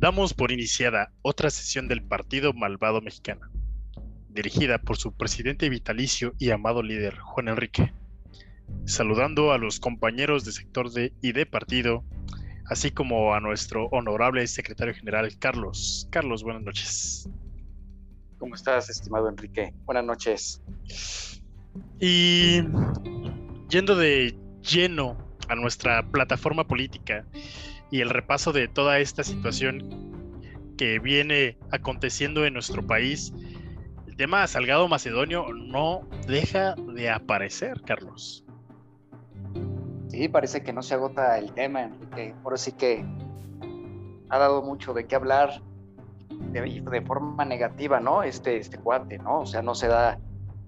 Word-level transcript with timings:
Damos 0.00 0.32
por 0.32 0.52
iniciada 0.52 1.10
otra 1.22 1.50
sesión 1.50 1.88
del 1.88 2.04
Partido 2.04 2.52
Malvado 2.52 3.00
Mexicano, 3.00 3.50
dirigida 4.28 4.78
por 4.78 4.96
su 4.96 5.12
presidente 5.12 5.68
vitalicio 5.68 6.34
y 6.38 6.50
amado 6.50 6.84
líder, 6.84 7.18
Juan 7.18 7.48
Enrique. 7.48 7.92
Saludando 8.84 9.50
a 9.50 9.58
los 9.58 9.80
compañeros 9.80 10.44
de 10.44 10.52
sector 10.52 10.92
de 10.92 11.12
y 11.20 11.32
de 11.32 11.46
partido, 11.46 12.04
así 12.66 12.92
como 12.92 13.34
a 13.34 13.40
nuestro 13.40 13.86
honorable 13.86 14.46
secretario 14.46 14.94
general, 14.94 15.36
Carlos. 15.40 16.06
Carlos, 16.12 16.44
buenas 16.44 16.62
noches. 16.62 17.28
¿Cómo 18.38 18.54
estás, 18.54 18.88
estimado 18.88 19.28
Enrique? 19.28 19.74
Buenas 19.84 20.04
noches. 20.04 20.62
Y 21.98 22.60
yendo 23.68 23.96
de 23.96 24.38
lleno 24.62 25.18
a 25.48 25.56
nuestra 25.56 26.08
plataforma 26.08 26.68
política 26.68 27.26
y 27.90 28.00
el 28.00 28.10
repaso 28.10 28.52
de 28.52 28.68
toda 28.68 28.98
esta 28.98 29.24
situación 29.24 30.74
que 30.76 30.98
viene 30.98 31.58
aconteciendo 31.70 32.44
en 32.44 32.54
nuestro 32.54 32.86
país, 32.86 33.32
el 34.06 34.16
tema 34.16 34.46
Salgado 34.46 34.88
Macedonio 34.88 35.52
no 35.52 36.02
deja 36.26 36.74
de 36.94 37.10
aparecer, 37.10 37.80
Carlos. 37.82 38.44
Sí, 40.08 40.28
parece 40.28 40.62
que 40.62 40.72
no 40.72 40.82
se 40.82 40.94
agota 40.94 41.38
el 41.38 41.52
tema, 41.52 41.82
Enrique. 41.82 42.34
Ahora 42.44 42.56
sí 42.56 42.72
que 42.72 43.04
ha 44.30 44.38
dado 44.38 44.62
mucho 44.62 44.94
de 44.94 45.06
qué 45.06 45.16
hablar 45.16 45.62
de, 46.52 46.60
de 46.80 47.02
forma 47.02 47.44
negativa, 47.44 48.00
¿no? 48.00 48.22
Este, 48.22 48.56
este 48.56 48.78
cuate, 48.78 49.18
¿no? 49.18 49.40
O 49.40 49.46
sea, 49.46 49.62
no 49.62 49.74
se 49.74 49.88
da 49.88 50.18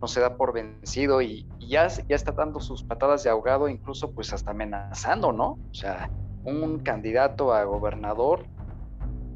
no 0.01 0.09
se 0.09 0.21
da 0.21 0.37
por 0.37 0.53
vencido 0.53 1.21
y, 1.21 1.47
ya, 1.59 1.89
ya 1.89 2.17
está 2.17 2.33
dando 2.33 2.59
sus 2.61 2.83
patadas 2.83 3.23
de 3.23 3.31
ahogado, 3.31 3.69
incluso 3.69 4.11
pues 4.13 4.33
hasta 4.33 4.51
amenazando, 4.51 5.33
¿no? 5.33 5.59
O 5.71 5.75
sea, 5.75 6.11
un 6.45 6.81
candidato 6.81 7.53
a 7.53 7.65
gobernador 7.65 8.47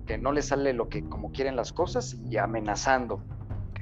que 0.06 0.18
no 0.18 0.32
le 0.32 0.42
sale 0.42 0.72
lo 0.72 0.88
que 0.88 1.02
como 1.02 1.32
quieren 1.32 1.56
las 1.56 1.72
cosas 1.72 2.16
y 2.30 2.36
amenazando. 2.36 3.22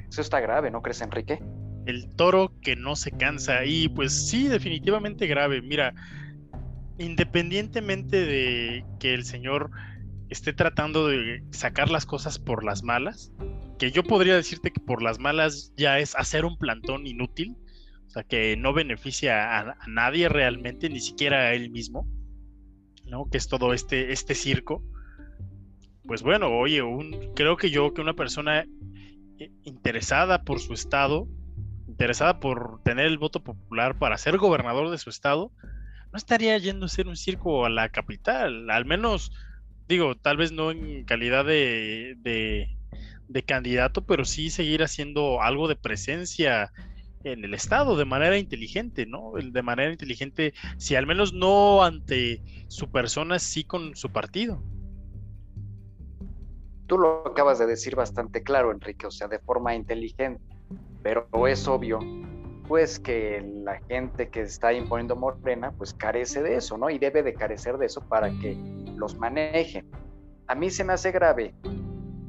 Eso 0.09 0.21
está 0.21 0.41
grave, 0.41 0.71
¿no 0.71 0.83
crees, 0.83 1.01
Enrique? 1.01 1.43
El 1.87 2.15
toro 2.15 2.53
que 2.61 2.77
no 2.77 2.95
se 2.95 3.11
cansa 3.11 3.65
y 3.65 3.89
pues 3.89 4.29
sí, 4.29 4.47
definitivamente 4.47 5.27
grave. 5.27 5.63
Mira, 5.63 5.95
independientemente 6.99 8.25
de 8.25 8.85
que 9.01 9.15
el 9.15 9.25
señor 9.25 9.71
esté 10.29 10.53
tratando 10.53 11.09
de 11.09 11.43
sacar 11.51 11.91
las 11.91 12.07
cosas 12.07 12.39
por 12.39 12.65
las 12.65 12.83
malas, 12.83 13.33
que 13.79 13.91
yo 13.91 14.03
podría 14.03 14.37
decirte 14.37 14.71
que 14.71 14.81
por 14.81 15.03
las 15.03 15.19
malas 15.19 15.73
ya 15.77 15.99
es 15.99 16.15
hacer 16.15 16.45
un 16.45 16.57
plantón 16.57 17.07
inútil, 17.07 17.57
o 18.07 18.11
sea, 18.11 18.23
que 18.23 18.57
no 18.57 18.73
beneficia 18.73 19.59
a, 19.59 19.77
nadie 19.89 20.29
realmente, 20.29 20.89
ni 20.89 21.01
siquiera 21.01 21.39
a 21.39 21.55
él 21.55 21.71
mismo, 21.71 22.07
¿no? 23.13 23.29
Que 23.31 23.39
es 23.39 23.47
todo 23.47 23.73
este, 23.75 24.13
este 24.13 24.35
circo. 24.35 24.83
Pues 26.05 26.23
bueno, 26.23 26.49
oye, 26.49 26.83
un, 26.83 27.33
creo 27.35 27.57
que 27.57 27.71
yo 27.71 27.95
que 27.95 28.01
una 28.01 28.15
persona 28.15 28.65
eh, 29.39 29.53
interesada 29.63 30.43
por 30.43 30.59
su 30.59 30.73
estado, 30.73 31.29
interesada 31.87 32.41
por 32.41 32.83
tener 32.83 33.07
el 33.07 33.19
voto 33.19 33.45
popular 33.45 33.99
para 33.99 34.19
ser 34.19 34.39
gobernador 34.39 34.91
de 34.91 34.99
su 34.99 35.11
estado, 35.11 35.53
no 36.11 36.17
estaría 36.17 36.59
yendo 36.59 36.87
a 36.87 36.87
hacer 36.87 37.07
un 37.07 37.17
circo 37.17 37.65
a 37.65 37.71
la 37.71 37.91
capital, 37.91 38.71
al 38.71 38.85
menos, 38.85 39.31
digo, 39.87 40.17
tal 40.17 40.39
vez 40.39 40.51
no 40.51 40.71
en 40.71 41.05
calidad 41.05 41.45
de 41.45 42.17
de 43.33 43.43
candidato, 43.43 44.05
pero 44.05 44.25
sí 44.25 44.51
seguir 44.51 44.83
haciendo 44.83 45.43
algo 45.43 45.69
de 45.69 45.77
presencia 45.77 46.73
en 47.25 47.45
el 47.45 47.55
Estado 47.55 47.97
de 47.97 48.05
manera 48.05 48.39
inteligente, 48.39 49.07
¿no? 49.07 49.33
De 49.33 49.63
manera 49.63 49.91
inteligente, 49.91 50.55
si 50.77 50.97
al 50.97 51.07
menos 51.07 51.33
no 51.33 51.83
ante 51.83 52.43
su 52.69 52.91
persona, 52.91 53.39
sí 53.39 53.65
con 53.65 53.97
su 53.97 54.11
partido. 54.11 54.63
Tú 56.87 56.99
lo 56.99 57.27
acabas 57.27 57.59
de 57.59 57.67
decir 57.67 57.97
bastante 57.97 58.43
claro, 58.43 58.71
Enrique, 58.71 59.07
o 59.07 59.11
sea, 59.11 59.29
de 59.29 59.39
forma 59.39 59.75
inteligente, 59.75 60.43
pero 61.03 61.27
es 61.47 61.67
obvio, 61.67 62.01
pues 62.69 62.99
que 62.99 63.45
la 63.65 63.81
gente 63.89 64.29
que 64.29 64.43
está 64.43 64.73
imponiendo 64.73 65.17
Morena, 65.17 65.73
pues 65.73 65.95
carece 65.95 66.43
de 66.43 66.57
eso, 66.57 66.77
¿no? 66.77 66.91
Y 66.91 66.99
debe 66.99 67.23
de 67.23 67.35
carecer 67.35 67.79
de 67.79 67.87
eso 67.87 68.01
para 68.09 68.31
que 68.41 68.57
los 68.97 69.17
manejen. 69.17 69.87
A 70.47 70.55
mí 70.55 70.71
se 70.71 70.85
me 70.85 70.93
hace 70.93 71.13
grave 71.13 71.55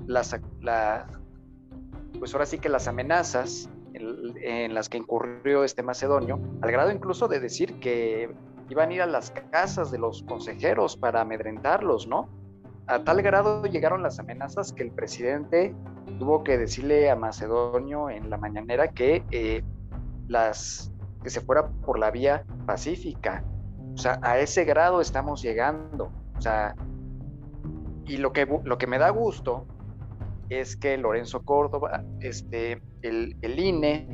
las, 0.07 0.39
la, 0.61 1.07
pues 2.19 2.33
ahora 2.33 2.45
sí 2.45 2.57
que 2.57 2.69
las 2.69 2.87
amenazas 2.87 3.69
en, 3.93 4.73
las 4.73 4.89
que 4.89 4.97
incurrió 4.97 5.63
este 5.63 5.83
macedonio, 5.83 6.39
al 6.61 6.71
grado 6.71 6.91
incluso 6.91 7.27
de 7.27 7.39
decir 7.39 7.79
que 7.79 8.33
iban 8.69 8.89
a 8.89 8.93
ir 8.93 9.01
a 9.01 9.05
las 9.05 9.31
casas 9.51 9.91
de 9.91 9.99
los 9.99 10.23
consejeros 10.23 10.97
para 10.97 11.21
amedrentarlos, 11.21 12.07
¿no? 12.07 12.29
A 12.87 13.03
tal 13.03 13.21
grado 13.21 13.63
llegaron 13.65 14.03
las 14.03 14.19
amenazas 14.19 14.73
que 14.73 14.83
el 14.83 14.91
presidente 14.91 15.73
tuvo 16.19 16.43
que 16.43 16.57
decirle 16.57 17.09
a 17.09 17.15
Macedonio 17.15 18.09
en 18.09 18.29
la 18.29 18.37
mañanera 18.37 18.89
que, 18.89 19.23
eh, 19.31 19.63
las, 20.27 20.91
que 21.23 21.29
se 21.29 21.39
fuera 21.39 21.69
por 21.69 21.97
la 21.97 22.11
vía 22.11 22.43
pacífica. 22.65 23.43
O 23.93 23.97
sea, 23.97 24.19
a 24.21 24.39
ese 24.39 24.65
grado 24.65 24.99
estamos 24.99 25.41
llegando. 25.41 26.11
O 26.37 26.41
sea, 26.41 26.75
y 28.05 28.17
lo 28.17 28.33
que, 28.33 28.45
lo 28.63 28.77
que 28.77 28.87
me 28.87 28.97
da 28.97 29.09
gusto 29.09 29.65
es 30.55 30.75
que 30.75 30.97
Lorenzo 30.97 31.43
Córdoba, 31.43 32.03
este, 32.19 32.81
el, 33.01 33.35
INE, 33.43 34.07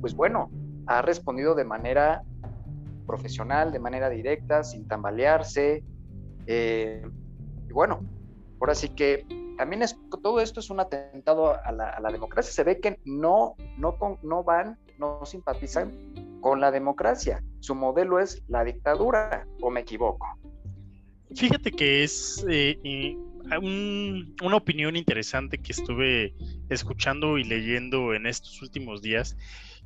pues 0.00 0.14
bueno, 0.14 0.50
ha 0.86 1.02
respondido 1.02 1.54
de 1.54 1.64
manera 1.64 2.22
profesional, 3.06 3.72
de 3.72 3.78
manera 3.78 4.08
directa, 4.08 4.64
sin 4.64 4.86
tambalearse. 4.88 5.84
Eh, 6.46 7.02
y 7.68 7.72
bueno, 7.72 8.00
ahora 8.60 8.74
sí 8.74 8.90
que 8.90 9.26
también 9.56 9.82
es, 9.82 9.98
todo 10.22 10.40
esto 10.40 10.60
es 10.60 10.70
un 10.70 10.80
atentado 10.80 11.54
a 11.54 11.72
la, 11.72 12.10
democracia. 12.10 12.52
Se 12.52 12.64
ve 12.64 12.80
que 12.80 13.00
no, 13.04 13.54
no, 13.78 13.96
no 14.22 14.44
van, 14.44 14.78
no 14.98 15.24
simpatizan 15.24 16.38
con 16.40 16.60
la 16.60 16.70
democracia. 16.70 17.42
Su 17.60 17.74
modelo 17.74 18.20
es 18.20 18.42
la 18.48 18.64
dictadura, 18.64 19.46
o 19.62 19.70
me 19.70 19.80
equivoco. 19.80 20.26
Fíjate 21.34 21.72
que 21.72 22.04
es 22.04 22.44
eh, 22.48 23.16
una 23.60 24.56
opinión 24.56 24.96
interesante 24.96 25.58
que 25.58 25.72
estuve 25.72 26.34
escuchando 26.68 27.38
y 27.38 27.44
leyendo 27.44 28.14
en 28.14 28.26
estos 28.26 28.60
últimos 28.62 29.02
días. 29.02 29.36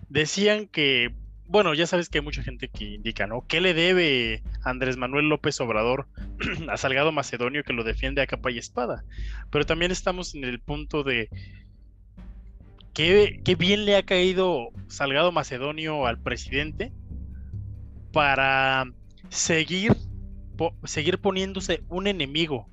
Decían 0.09 0.67
que, 0.67 1.15
bueno, 1.47 1.75
ya 1.75 1.87
sabes 1.87 2.09
que 2.09 2.19
hay 2.19 2.25
mucha 2.25 2.43
gente 2.43 2.69
que 2.69 2.85
indica, 2.85 3.27
¿no? 3.27 3.45
¿Qué 3.47 3.61
le 3.61 3.75
debe 3.75 4.43
Andrés 4.65 4.97
Manuel 4.97 5.29
López 5.29 5.61
Obrador 5.61 6.09
a 6.69 6.77
Salgado 6.77 7.13
Macedonio 7.13 7.65
que 7.65 7.73
lo 7.73 7.85
defiende 7.85 8.23
a 8.23 8.27
capa 8.27 8.51
y 8.51 8.59
espada? 8.59 9.05
Pero 9.51 9.67
también 9.67 9.91
estamos 9.91 10.35
en 10.35 10.45
el 10.45 10.61
punto 10.61 11.03
de 11.03 11.29
qué, 12.95 13.41
qué 13.45 13.55
bien 13.57 13.85
le 13.85 13.97
ha 13.97 14.03
caído 14.05 14.71
Salgado 14.89 15.33
Macedonio 15.33 16.07
al 16.07 16.19
presidente 16.19 16.93
para 18.13 18.91
seguir 19.29 19.97
seguir 20.85 21.19
poniéndose 21.19 21.83
un 21.89 22.07
enemigo 22.07 22.69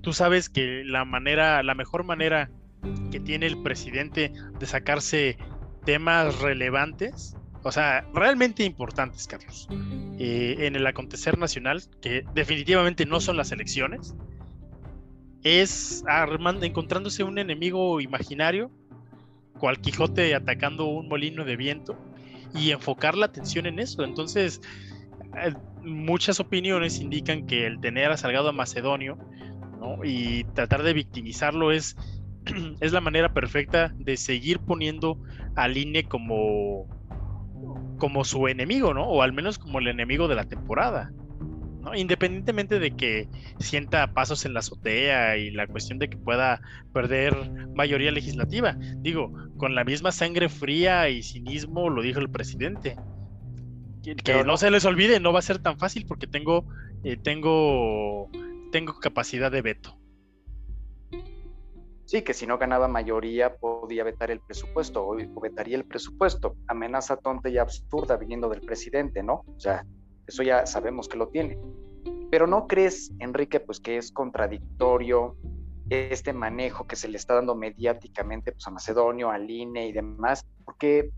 tú 0.00 0.12
sabes 0.12 0.48
que 0.48 0.82
la 0.84 1.04
manera, 1.04 1.62
la 1.62 1.74
mejor 1.74 2.04
manera 2.04 2.50
que 3.10 3.20
tiene 3.20 3.46
el 3.46 3.62
presidente 3.62 4.32
de 4.58 4.66
sacarse 4.66 5.38
temas 5.84 6.40
relevantes, 6.40 7.36
o 7.62 7.72
sea, 7.72 8.06
realmente 8.14 8.64
importantes, 8.64 9.26
Carlos, 9.26 9.68
eh, 10.18 10.56
en 10.60 10.76
el 10.76 10.86
acontecer 10.86 11.38
nacional, 11.38 11.82
que 12.00 12.24
definitivamente 12.34 13.04
no 13.06 13.20
son 13.20 13.36
las 13.36 13.52
elecciones, 13.52 14.14
es 15.42 16.04
armando, 16.06 16.66
encontrándose 16.66 17.24
un 17.24 17.38
enemigo 17.38 18.00
imaginario, 18.00 18.70
cual 19.58 19.80
Quijote 19.80 20.34
atacando 20.34 20.86
un 20.86 21.08
molino 21.08 21.44
de 21.44 21.56
viento, 21.56 21.98
y 22.54 22.70
enfocar 22.70 23.16
la 23.16 23.26
atención 23.26 23.66
en 23.66 23.78
eso. 23.78 24.04
Entonces, 24.04 24.60
eh, 25.42 25.52
muchas 25.82 26.40
opiniones 26.40 27.00
indican 27.00 27.46
que 27.46 27.66
el 27.66 27.80
tener 27.80 28.10
a 28.10 28.16
Salgado 28.16 28.48
a 28.48 28.52
Macedonio 28.52 29.18
y 30.04 30.44
tratar 30.54 30.82
de 30.82 30.92
victimizarlo 30.92 31.72
es, 31.72 31.96
es 32.80 32.92
la 32.92 33.00
manera 33.00 33.32
perfecta 33.32 33.92
de 33.96 34.16
seguir 34.16 34.60
poniendo 34.60 35.18
al 35.56 35.76
INE 35.76 36.04
como, 36.04 36.86
como 37.98 38.24
su 38.24 38.48
enemigo, 38.48 38.94
¿no? 38.94 39.04
O 39.04 39.22
al 39.22 39.32
menos 39.32 39.58
como 39.58 39.78
el 39.78 39.88
enemigo 39.88 40.28
de 40.28 40.34
la 40.34 40.44
temporada. 40.44 41.12
¿no? 41.80 41.94
Independientemente 41.94 42.78
de 42.78 42.90
que 42.92 43.28
sienta 43.58 44.12
pasos 44.12 44.44
en 44.44 44.54
la 44.54 44.60
azotea 44.60 45.36
y 45.36 45.50
la 45.50 45.66
cuestión 45.66 45.98
de 45.98 46.08
que 46.08 46.16
pueda 46.16 46.60
perder 46.92 47.34
mayoría 47.74 48.10
legislativa. 48.10 48.76
Digo, 48.96 49.32
con 49.56 49.74
la 49.74 49.84
misma 49.84 50.12
sangre 50.12 50.48
fría 50.48 51.08
y 51.08 51.22
cinismo 51.22 51.88
lo 51.88 52.02
dijo 52.02 52.20
el 52.20 52.30
presidente. 52.30 52.96
Que, 54.24 54.44
no 54.44 54.56
se 54.56 54.70
les 54.70 54.84
olvide, 54.84 55.20
no 55.20 55.32
va 55.32 55.40
a 55.40 55.42
ser 55.42 55.58
tan 55.58 55.78
fácil 55.78 56.06
porque 56.06 56.26
tengo, 56.26 56.64
eh, 57.04 57.18
tengo 57.22 58.30
tengo 58.70 58.98
capacidad 59.00 59.50
de 59.50 59.62
veto. 59.62 59.98
Sí, 62.08 62.22
que 62.22 62.32
si 62.32 62.46
no 62.46 62.56
ganaba 62.56 62.88
mayoría 62.88 63.56
podía 63.56 64.02
vetar 64.02 64.30
el 64.30 64.40
presupuesto 64.40 65.06
o, 65.06 65.40
vetaría 65.42 65.76
el 65.76 65.84
presupuesto. 65.84 66.56
Amenaza 66.66 67.18
tonta 67.18 67.50
y 67.50 67.58
absurda 67.58 68.16
viniendo 68.16 68.48
del 68.48 68.62
presidente, 68.62 69.22
¿no? 69.22 69.44
O 69.46 69.60
sea, 69.60 69.84
eso 70.26 70.42
ya 70.42 70.64
sabemos 70.64 71.06
que 71.06 71.18
lo 71.18 71.28
tiene. 71.28 71.58
Pero 72.30 72.46
¿no 72.46 72.66
crees, 72.66 73.12
Enrique, 73.18 73.60
pues 73.60 73.78
que 73.78 73.98
es 73.98 74.10
contradictorio 74.10 75.36
este 75.90 76.32
manejo 76.32 76.86
que 76.86 76.96
se 76.96 77.08
le 77.08 77.18
está 77.18 77.34
dando 77.34 77.54
mediáticamente 77.54 78.52
pues, 78.52 78.66
a 78.66 78.70
Macedonio, 78.70 79.30
al 79.30 79.50
INE 79.50 79.88
y 79.88 79.92
demás? 79.92 80.46
Porque 80.64 81.10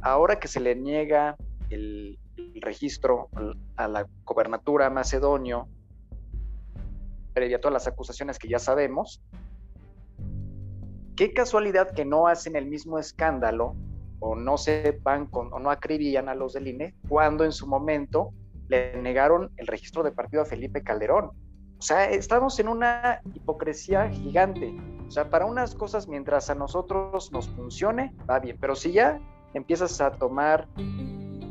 ahora 0.00 0.40
que 0.40 0.48
se 0.48 0.58
le 0.58 0.74
niega 0.74 1.36
el, 1.70 2.18
registro 2.60 3.28
a 3.76 3.86
la 3.86 4.06
gobernatura 4.24 4.90
Macedonio, 4.90 5.68
previa 7.34 7.58
a 7.58 7.60
todas 7.60 7.74
las 7.74 7.86
acusaciones 7.86 8.38
que 8.38 8.48
ya 8.48 8.58
sabemos, 8.58 9.22
qué 11.16 11.32
casualidad 11.32 11.90
que 11.90 12.04
no 12.04 12.26
hacen 12.26 12.56
el 12.56 12.66
mismo 12.66 12.98
escándalo 12.98 13.74
o 14.20 14.34
no 14.34 14.56
sepan 14.56 15.26
con, 15.26 15.52
o 15.52 15.58
no 15.58 15.70
acribillan 15.70 16.28
a 16.28 16.34
los 16.34 16.54
del 16.54 16.68
INE 16.68 16.94
cuando 17.08 17.44
en 17.44 17.52
su 17.52 17.66
momento 17.66 18.32
le 18.68 18.96
negaron 19.02 19.50
el 19.56 19.66
registro 19.66 20.02
de 20.02 20.12
partido 20.12 20.42
a 20.42 20.46
Felipe 20.46 20.82
Calderón. 20.82 21.32
O 21.78 21.82
sea, 21.82 22.08
estamos 22.08 22.58
en 22.60 22.68
una 22.68 23.20
hipocresía 23.34 24.08
gigante. 24.08 24.74
O 25.06 25.10
sea, 25.10 25.28
para 25.28 25.44
unas 25.44 25.74
cosas, 25.74 26.08
mientras 26.08 26.48
a 26.48 26.54
nosotros 26.54 27.30
nos 27.32 27.48
funcione, 27.50 28.14
va 28.28 28.38
bien. 28.38 28.56
Pero 28.58 28.74
si 28.74 28.92
ya 28.92 29.20
empiezas 29.52 30.00
a 30.00 30.12
tomar 30.12 30.66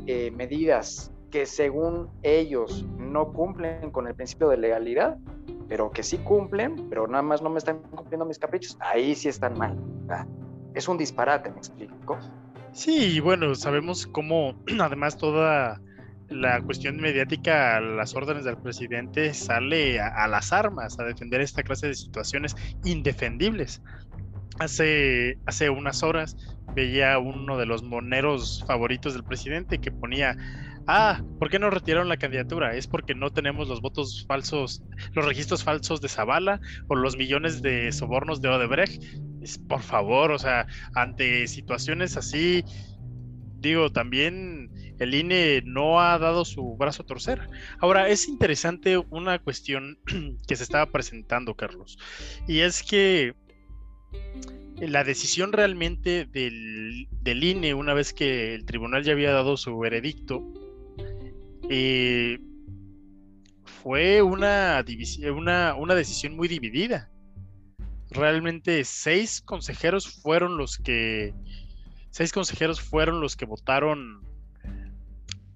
eh, 0.06 0.32
medidas 0.32 1.12
que 1.30 1.46
según 1.46 2.10
ellos 2.22 2.84
no 2.98 3.32
cumplen 3.32 3.90
con 3.90 4.08
el 4.08 4.14
principio 4.14 4.48
de 4.48 4.56
legalidad, 4.56 5.18
pero 5.74 5.90
que 5.90 6.04
sí 6.04 6.18
cumplen, 6.18 6.88
pero 6.88 7.08
nada 7.08 7.24
más 7.24 7.42
no 7.42 7.50
me 7.50 7.58
están 7.58 7.82
cumpliendo 7.90 8.24
mis 8.24 8.38
caprichos, 8.38 8.78
ahí 8.78 9.16
sí 9.16 9.28
están 9.28 9.58
mal. 9.58 9.76
Es 10.72 10.86
un 10.86 10.96
disparate, 10.96 11.50
me 11.50 11.56
explico. 11.56 12.16
Sí, 12.70 13.18
bueno, 13.18 13.56
sabemos 13.56 14.06
cómo 14.06 14.54
además 14.80 15.18
toda 15.18 15.80
la 16.28 16.60
cuestión 16.62 16.98
mediática 16.98 17.80
las 17.80 18.14
órdenes 18.14 18.44
del 18.44 18.56
presidente 18.56 19.34
sale 19.34 19.98
a, 19.98 20.28
las 20.28 20.52
armas 20.52 20.96
a 21.00 21.02
defender 21.02 21.40
esta 21.40 21.64
clase 21.64 21.88
de 21.88 21.94
situaciones 21.94 22.54
indefendibles. 22.84 23.82
Hace, 24.58 25.38
hace 25.46 25.70
unas 25.70 26.02
horas 26.02 26.36
veía 26.74 27.18
uno 27.18 27.56
de 27.58 27.66
los 27.66 27.82
moneros 27.82 28.64
favoritos 28.66 29.14
del 29.14 29.24
presidente 29.24 29.78
que 29.78 29.90
ponía, 29.90 30.36
ah, 30.86 31.22
¿por 31.38 31.50
qué 31.50 31.58
no 31.58 31.70
retiraron 31.70 32.08
la 32.08 32.16
candidatura? 32.16 32.74
Es 32.74 32.86
porque 32.86 33.14
no 33.14 33.30
tenemos 33.30 33.68
los 33.68 33.80
votos 33.80 34.24
falsos, 34.26 34.82
los 35.12 35.24
registros 35.24 35.64
falsos 35.64 36.00
de 36.00 36.08
Zavala 36.08 36.60
o 36.88 36.94
los 36.94 37.16
millones 37.16 37.62
de 37.62 37.92
sobornos 37.92 38.40
de 38.40 38.48
Odebrecht. 38.48 39.02
Es, 39.40 39.58
por 39.58 39.82
favor, 39.82 40.32
o 40.32 40.38
sea, 40.38 40.66
ante 40.94 41.46
situaciones 41.46 42.16
así, 42.16 42.64
digo, 43.60 43.90
también 43.90 44.70
el 44.98 45.14
INE 45.14 45.62
no 45.64 46.00
ha 46.00 46.18
dado 46.18 46.44
su 46.44 46.76
brazo 46.76 47.02
a 47.02 47.06
torcer. 47.06 47.48
Ahora, 47.80 48.08
es 48.08 48.28
interesante 48.28 48.98
una 48.98 49.38
cuestión 49.38 49.98
que 50.46 50.56
se 50.56 50.62
estaba 50.62 50.86
presentando, 50.86 51.54
Carlos, 51.54 51.98
y 52.46 52.60
es 52.60 52.82
que 52.82 53.34
la 54.80 55.04
decisión 55.04 55.52
realmente 55.52 56.26
del, 56.26 57.08
INE, 57.24 57.74
una 57.74 57.94
vez 57.94 58.12
que 58.12 58.54
el 58.54 58.64
tribunal 58.64 59.04
ya 59.04 59.12
había 59.12 59.32
dado 59.32 59.56
su 59.56 59.78
veredicto, 59.78 60.42
eh, 61.68 62.38
fue 63.82 64.22
una, 64.22 64.84
una, 65.76 65.94
decisión 65.94 66.36
muy 66.36 66.48
dividida. 66.48 67.10
Realmente 68.10 68.84
seis 68.84 69.40
consejeros 69.40 70.08
fueron 70.22 70.56
los 70.56 70.78
que 70.78 71.34
seis 72.10 72.32
consejeros 72.32 72.80
fueron 72.80 73.20
los 73.20 73.36
que 73.36 73.44
votaron 73.44 74.22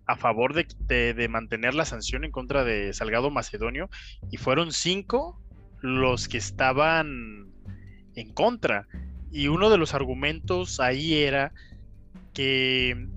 a 0.06 0.16
favor 0.16 0.54
de, 0.54 1.28
mantener 1.28 1.74
la 1.74 1.84
sanción 1.84 2.24
en 2.24 2.32
contra 2.32 2.64
de 2.64 2.92
Salgado 2.94 3.30
Macedonio 3.30 3.90
y 4.30 4.38
fueron 4.38 4.72
cinco 4.72 5.40
los 5.80 6.28
que 6.28 6.38
estaban 6.38 7.52
en 8.20 8.32
contra. 8.32 8.86
Y 9.30 9.48
uno 9.48 9.70
de 9.70 9.78
los 9.78 9.94
argumentos 9.94 10.80
ahí 10.80 11.14
era 11.14 11.52
que 12.32 13.08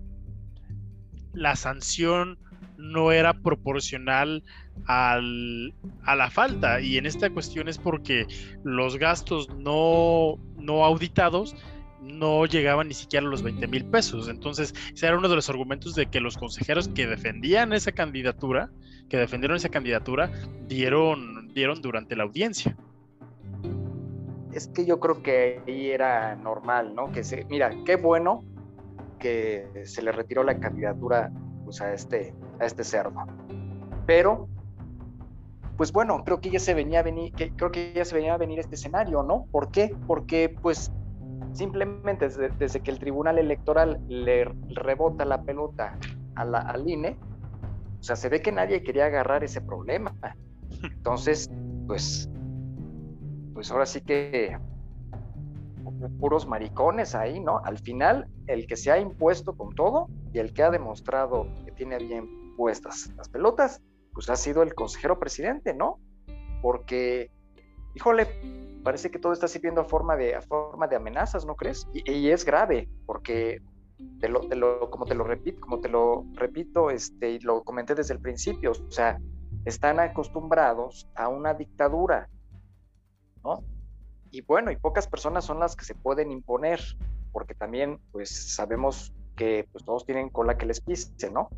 la 1.33 1.55
sanción 1.55 2.37
no 2.77 3.11
era 3.11 3.33
proporcional 3.33 4.43
al, 4.85 5.73
a 6.03 6.15
la 6.15 6.29
falta. 6.29 6.81
Y 6.81 6.97
en 6.97 7.05
esta 7.05 7.29
cuestión 7.29 7.67
es 7.67 7.77
porque 7.77 8.25
los 8.63 8.97
gastos 8.97 9.49
no, 9.49 10.37
no 10.57 10.85
auditados 10.85 11.55
no 12.01 12.45
llegaban 12.47 12.87
ni 12.87 12.95
siquiera 12.95 13.25
a 13.25 13.29
los 13.29 13.43
20 13.43 13.67
mil 13.67 13.85
pesos. 13.85 14.27
Entonces, 14.27 14.73
ese 14.93 15.05
era 15.05 15.17
uno 15.17 15.29
de 15.29 15.35
los 15.35 15.49
argumentos 15.49 15.95
de 15.95 16.07
que 16.07 16.19
los 16.19 16.37
consejeros 16.37 16.87
que 16.89 17.05
defendían 17.05 17.73
esa 17.73 17.91
candidatura, 17.91 18.71
que 19.07 19.17
defendieron 19.17 19.55
esa 19.55 19.69
candidatura, 19.69 20.31
dieron, 20.67 21.53
dieron 21.53 21.81
durante 21.81 22.15
la 22.15 22.23
audiencia. 22.23 22.75
Es 24.53 24.67
que 24.67 24.85
yo 24.85 24.99
creo 24.99 25.21
que 25.23 25.61
ahí 25.65 25.91
era 25.91 26.35
normal, 26.35 26.93
¿no? 26.95 27.11
Que 27.11 27.23
se, 27.23 27.45
mira, 27.45 27.71
qué 27.85 27.95
bueno 27.95 28.43
que 29.19 29.83
se 29.85 30.01
le 30.01 30.11
retiró 30.11 30.43
la 30.43 30.59
candidatura 30.59 31.31
pues, 31.63 31.81
a, 31.81 31.93
este, 31.93 32.33
a 32.59 32.65
este 32.65 32.83
cerdo. 32.83 33.25
Pero, 34.05 34.47
pues 35.77 35.91
bueno, 35.91 36.23
creo 36.23 36.41
que 36.41 36.49
ya 36.49 36.59
se 36.59 36.73
venía 36.73 36.99
a 36.99 37.03
venir, 37.03 37.33
que, 37.33 37.51
creo 37.51 37.71
que 37.71 37.93
ya 37.93 38.03
se 38.03 38.15
venía 38.15 38.33
a 38.33 38.37
venir 38.37 38.59
este 38.59 38.75
escenario, 38.75 39.23
¿no? 39.23 39.45
¿Por 39.51 39.71
qué? 39.71 39.95
Porque 40.07 40.55
pues 40.61 40.91
Simplemente 41.53 42.29
desde, 42.29 42.79
que 42.79 42.91
el 42.91 42.99
Tribunal 42.99 43.37
Electoral 43.37 43.99
le 44.07 44.45
rebota 44.69 45.25
la 45.25 45.41
pelota 45.41 45.97
a 46.35 46.45
la, 46.45 46.59
al 46.59 46.89
INE, 46.89 47.17
o 47.99 48.03
sea, 48.03 48.15
se 48.15 48.29
ve 48.29 48.41
que 48.41 48.51
nadie 48.51 48.83
quería 48.83 49.05
agarrar 49.07 49.43
ese 49.43 49.59
problema. 49.59 50.15
Entonces, 50.81 51.51
pues, 51.87 52.29
pues 53.53 53.71
ahora 53.71 53.85
sí 53.85 54.01
que 54.01 54.57
puros 56.19 56.47
maricones 56.47 57.15
ahí, 57.15 57.39
¿no? 57.39 57.59
Al 57.63 57.77
final, 57.77 58.27
el 58.47 58.67
que 58.67 58.75
se 58.75 58.91
ha 58.91 58.99
impuesto 58.99 59.53
con 59.55 59.73
todo 59.75 60.07
y 60.33 60.39
el 60.39 60.53
que 60.53 60.63
ha 60.63 60.69
demostrado 60.71 61.47
que 61.65 61.71
tiene 61.71 61.97
bien 61.97 62.55
puestas 62.55 63.11
las 63.15 63.29
pelotas, 63.29 63.81
pues 64.13 64.29
ha 64.29 64.35
sido 64.35 64.63
el 64.63 64.73
consejero 64.73 65.19
presidente, 65.19 65.73
¿no? 65.73 65.99
Porque, 66.61 67.31
híjole, 67.95 68.27
parece 68.83 69.09
que 69.09 69.19
todo 69.19 69.33
está 69.33 69.47
sirviendo 69.47 69.81
a 69.81 69.85
forma 69.85 70.15
de, 70.15 70.39
forma 70.41 70.87
de 70.87 70.95
amenazas, 70.95 71.45
¿no 71.45 71.55
crees? 71.55 71.87
Y, 71.93 72.29
es 72.29 72.45
grave, 72.45 72.89
porque 73.05 73.61
te 74.19 74.27
lo, 74.29 74.89
como 74.89 75.05
te 75.05 75.15
lo 75.15 75.23
repito, 75.23 75.61
como 75.61 75.79
te 75.79 75.89
lo 75.89 76.25
repito, 76.33 76.89
este, 76.89 77.31
y 77.31 77.39
lo 77.39 77.63
comenté 77.63 77.95
desde 77.95 78.13
el 78.13 78.19
principio, 78.19 78.71
o 78.71 78.91
sea, 78.91 79.19
están 79.65 79.99
acostumbrados 79.99 81.07
a 81.15 81.27
una 81.27 81.53
dictadura, 81.53 82.29
¿no? 83.43 83.63
Y 84.31 84.41
bueno, 84.41 84.71
y 84.71 84.77
pocas 84.77 85.07
personas 85.07 85.45
son 85.45 85.59
las 85.59 85.75
que 85.75 85.83
se 85.83 85.95
pueden 85.95 86.31
imponer, 86.31 86.79
porque 87.31 87.53
también, 87.53 87.99
pues, 88.11 88.55
sabemos 88.55 89.13
que 89.35 89.67
pues, 89.71 89.83
todos 89.83 90.05
tienen 90.05 90.29
cola 90.29 90.57
que 90.57 90.65
les 90.65 90.81
pise, 90.81 91.31
¿no? 91.31 91.49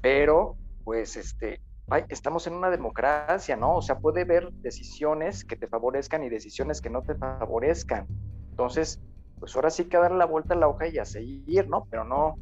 Pero, 0.00 0.56
pues, 0.84 1.16
este, 1.16 1.60
estamos 2.08 2.46
en 2.46 2.54
una 2.54 2.70
democracia, 2.70 3.56
¿no? 3.56 3.76
O 3.76 3.82
sea, 3.82 3.98
puede 3.98 4.22
haber 4.22 4.52
decisiones 4.52 5.44
que 5.44 5.56
te 5.56 5.68
favorezcan 5.68 6.22
y 6.22 6.30
decisiones 6.30 6.80
que 6.80 6.90
no 6.90 7.02
te 7.02 7.14
favorezcan. 7.14 8.06
Entonces, 8.50 9.00
pues 9.38 9.54
ahora 9.56 9.70
sí 9.70 9.86
que 9.86 9.96
dar 9.96 10.12
la 10.12 10.24
vuelta 10.24 10.54
a 10.54 10.56
la 10.56 10.68
hoja 10.68 10.86
y 10.86 10.98
a 10.98 11.04
seguir, 11.04 11.68
¿no? 11.68 11.86
Pero 11.90 12.04
no. 12.04 12.36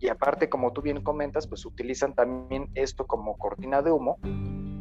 Y 0.00 0.08
aparte, 0.08 0.48
como 0.48 0.72
tú 0.72 0.82
bien 0.82 1.02
comentas, 1.02 1.46
pues 1.46 1.64
utilizan 1.64 2.14
también 2.14 2.68
esto 2.74 3.06
como 3.06 3.38
cortina 3.38 3.80
de 3.80 3.92
humo 3.92 4.18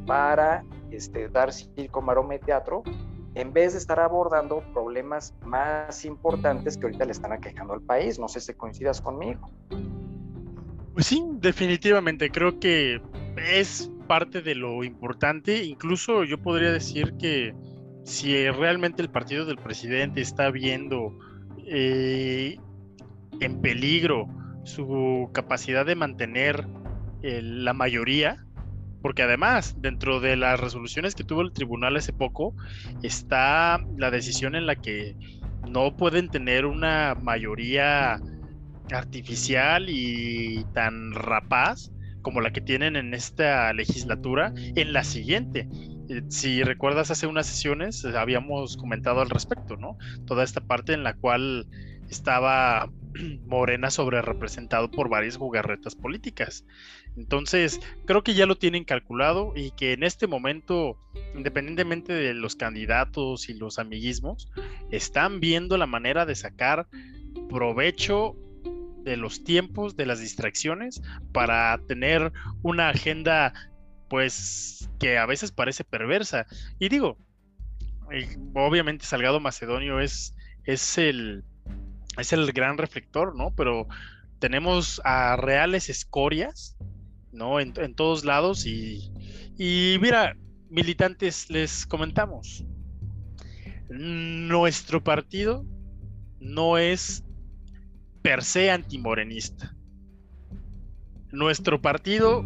para 0.07 0.65
este, 0.89 1.29
dar 1.29 1.53
circo, 1.53 2.01
maroma 2.01 2.37
teatro, 2.39 2.83
en 3.35 3.53
vez 3.53 3.73
de 3.73 3.79
estar 3.79 3.99
abordando 3.99 4.63
problemas 4.73 5.33
más 5.45 6.05
importantes 6.05 6.77
que 6.77 6.85
ahorita 6.85 7.05
le 7.05 7.11
están 7.11 7.31
aquejando 7.31 7.73
al 7.73 7.81
país. 7.81 8.19
No 8.19 8.27
sé 8.27 8.39
si 8.39 8.53
coincidas 8.53 9.01
conmigo. 9.01 9.49
Pues 10.93 11.07
sí, 11.07 11.23
definitivamente. 11.39 12.29
Creo 12.29 12.59
que 12.59 13.01
es 13.37 13.91
parte 14.07 14.41
de 14.41 14.55
lo 14.55 14.83
importante. 14.83 15.63
Incluso 15.63 16.23
yo 16.23 16.37
podría 16.37 16.71
decir 16.71 17.15
que 17.17 17.55
si 18.03 18.49
realmente 18.49 19.01
el 19.01 19.09
partido 19.09 19.45
del 19.45 19.57
presidente 19.57 20.21
está 20.21 20.51
viendo 20.51 21.17
eh, 21.65 22.57
en 23.39 23.61
peligro 23.61 24.27
su 24.63 25.29
capacidad 25.33 25.85
de 25.85 25.95
mantener 25.95 26.67
la 27.21 27.73
mayoría, 27.73 28.45
porque 29.03 29.21
además 29.21 29.75
dentro 29.77 30.21
de 30.21 30.37
las 30.37 30.59
resoluciones 30.59 31.13
que 31.13 31.25
tuvo 31.25 31.41
el 31.41 31.51
tribunal 31.51 31.97
hace 31.97 32.13
poco 32.13 32.55
está 33.03 33.77
la 33.97 34.09
decisión 34.09 34.55
en 34.55 34.65
la 34.65 34.77
que 34.77 35.17
no 35.69 35.95
pueden 35.97 36.29
tener 36.29 36.65
una 36.65 37.13
mayoría 37.21 38.21
artificial 38.91 39.89
y 39.89 40.63
tan 40.73 41.11
rapaz 41.11 41.91
como 42.21 42.39
la 42.39 42.51
que 42.51 42.61
tienen 42.61 42.95
en 42.95 43.13
esta 43.13 43.73
legislatura 43.73 44.53
en 44.55 44.93
la 44.93 45.03
siguiente. 45.03 45.67
Eh, 46.07 46.21
si 46.29 46.63
recuerdas 46.63 47.11
hace 47.11 47.27
unas 47.27 47.45
sesiones 47.45 48.05
eh, 48.05 48.17
habíamos 48.17 48.77
comentado 48.77 49.19
al 49.19 49.29
respecto, 49.29 49.75
¿no? 49.75 49.97
Toda 50.25 50.45
esta 50.45 50.61
parte 50.61 50.93
en 50.93 51.03
la 51.03 51.13
cual 51.13 51.67
estaba 52.09 52.89
Morena 53.47 53.89
sobre 53.89 54.21
representado 54.21 54.89
por 54.89 55.09
varias 55.09 55.37
jugarretas 55.37 55.95
políticas. 55.95 56.65
Entonces, 57.15 57.79
creo 58.05 58.23
que 58.23 58.33
ya 58.33 58.45
lo 58.45 58.57
tienen 58.57 58.83
calculado 58.83 59.53
y 59.55 59.71
que 59.71 59.93
en 59.93 60.03
este 60.03 60.27
momento, 60.27 60.97
independientemente 61.35 62.13
de 62.13 62.33
los 62.33 62.55
candidatos 62.55 63.49
y 63.49 63.53
los 63.53 63.79
amiguismos, 63.79 64.51
están 64.91 65.39
viendo 65.39 65.77
la 65.77 65.85
manera 65.85 66.25
de 66.25 66.35
sacar 66.35 66.87
provecho 67.49 68.35
de 69.03 69.17
los 69.17 69.43
tiempos, 69.43 69.95
de 69.95 70.05
las 70.05 70.19
distracciones, 70.19 71.01
para 71.33 71.77
tener 71.87 72.31
una 72.61 72.89
agenda, 72.89 73.53
pues, 74.09 74.89
que 74.99 75.17
a 75.17 75.25
veces 75.25 75.51
parece 75.51 75.83
perversa. 75.83 76.45
Y 76.79 76.89
digo, 76.89 77.17
eh, 78.11 78.37
obviamente 78.53 79.05
Salgado 79.05 79.39
Macedonio 79.39 79.99
es, 79.99 80.35
es 80.65 80.97
el 80.97 81.43
es 82.17 82.33
el 82.33 82.51
gran 82.51 82.77
reflector, 82.77 83.35
¿no? 83.35 83.53
Pero 83.55 83.87
tenemos 84.39 85.01
a 85.03 85.35
reales 85.35 85.89
escorias, 85.89 86.77
¿no? 87.31 87.59
En, 87.59 87.73
todos 87.95 88.25
lados 88.25 88.65
y, 88.65 89.11
y 89.57 89.97
mira, 90.01 90.35
militantes, 90.69 91.49
les 91.49 91.85
comentamos, 91.85 92.65
nuestro 93.89 95.03
partido 95.03 95.65
no 96.39 96.77
es 96.77 97.23
per 98.21 98.43
se 98.43 98.71
antimorenista. 98.71 99.75
Nuestro 101.31 101.81
partido 101.81 102.43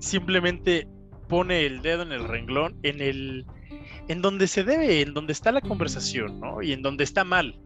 simplemente 0.00 0.88
pone 1.28 1.66
el 1.66 1.82
dedo 1.82 2.02
en 2.02 2.12
el 2.12 2.24
renglón, 2.24 2.78
en 2.82 3.00
el 3.00 3.46
en 4.08 4.22
donde 4.22 4.46
se 4.46 4.62
debe, 4.62 5.00
en 5.00 5.14
donde 5.14 5.32
está 5.32 5.50
la 5.50 5.60
conversación, 5.60 6.40
¿no? 6.40 6.62
Y 6.62 6.72
en 6.72 6.82
donde 6.82 7.04
está 7.04 7.24
mal 7.24 7.58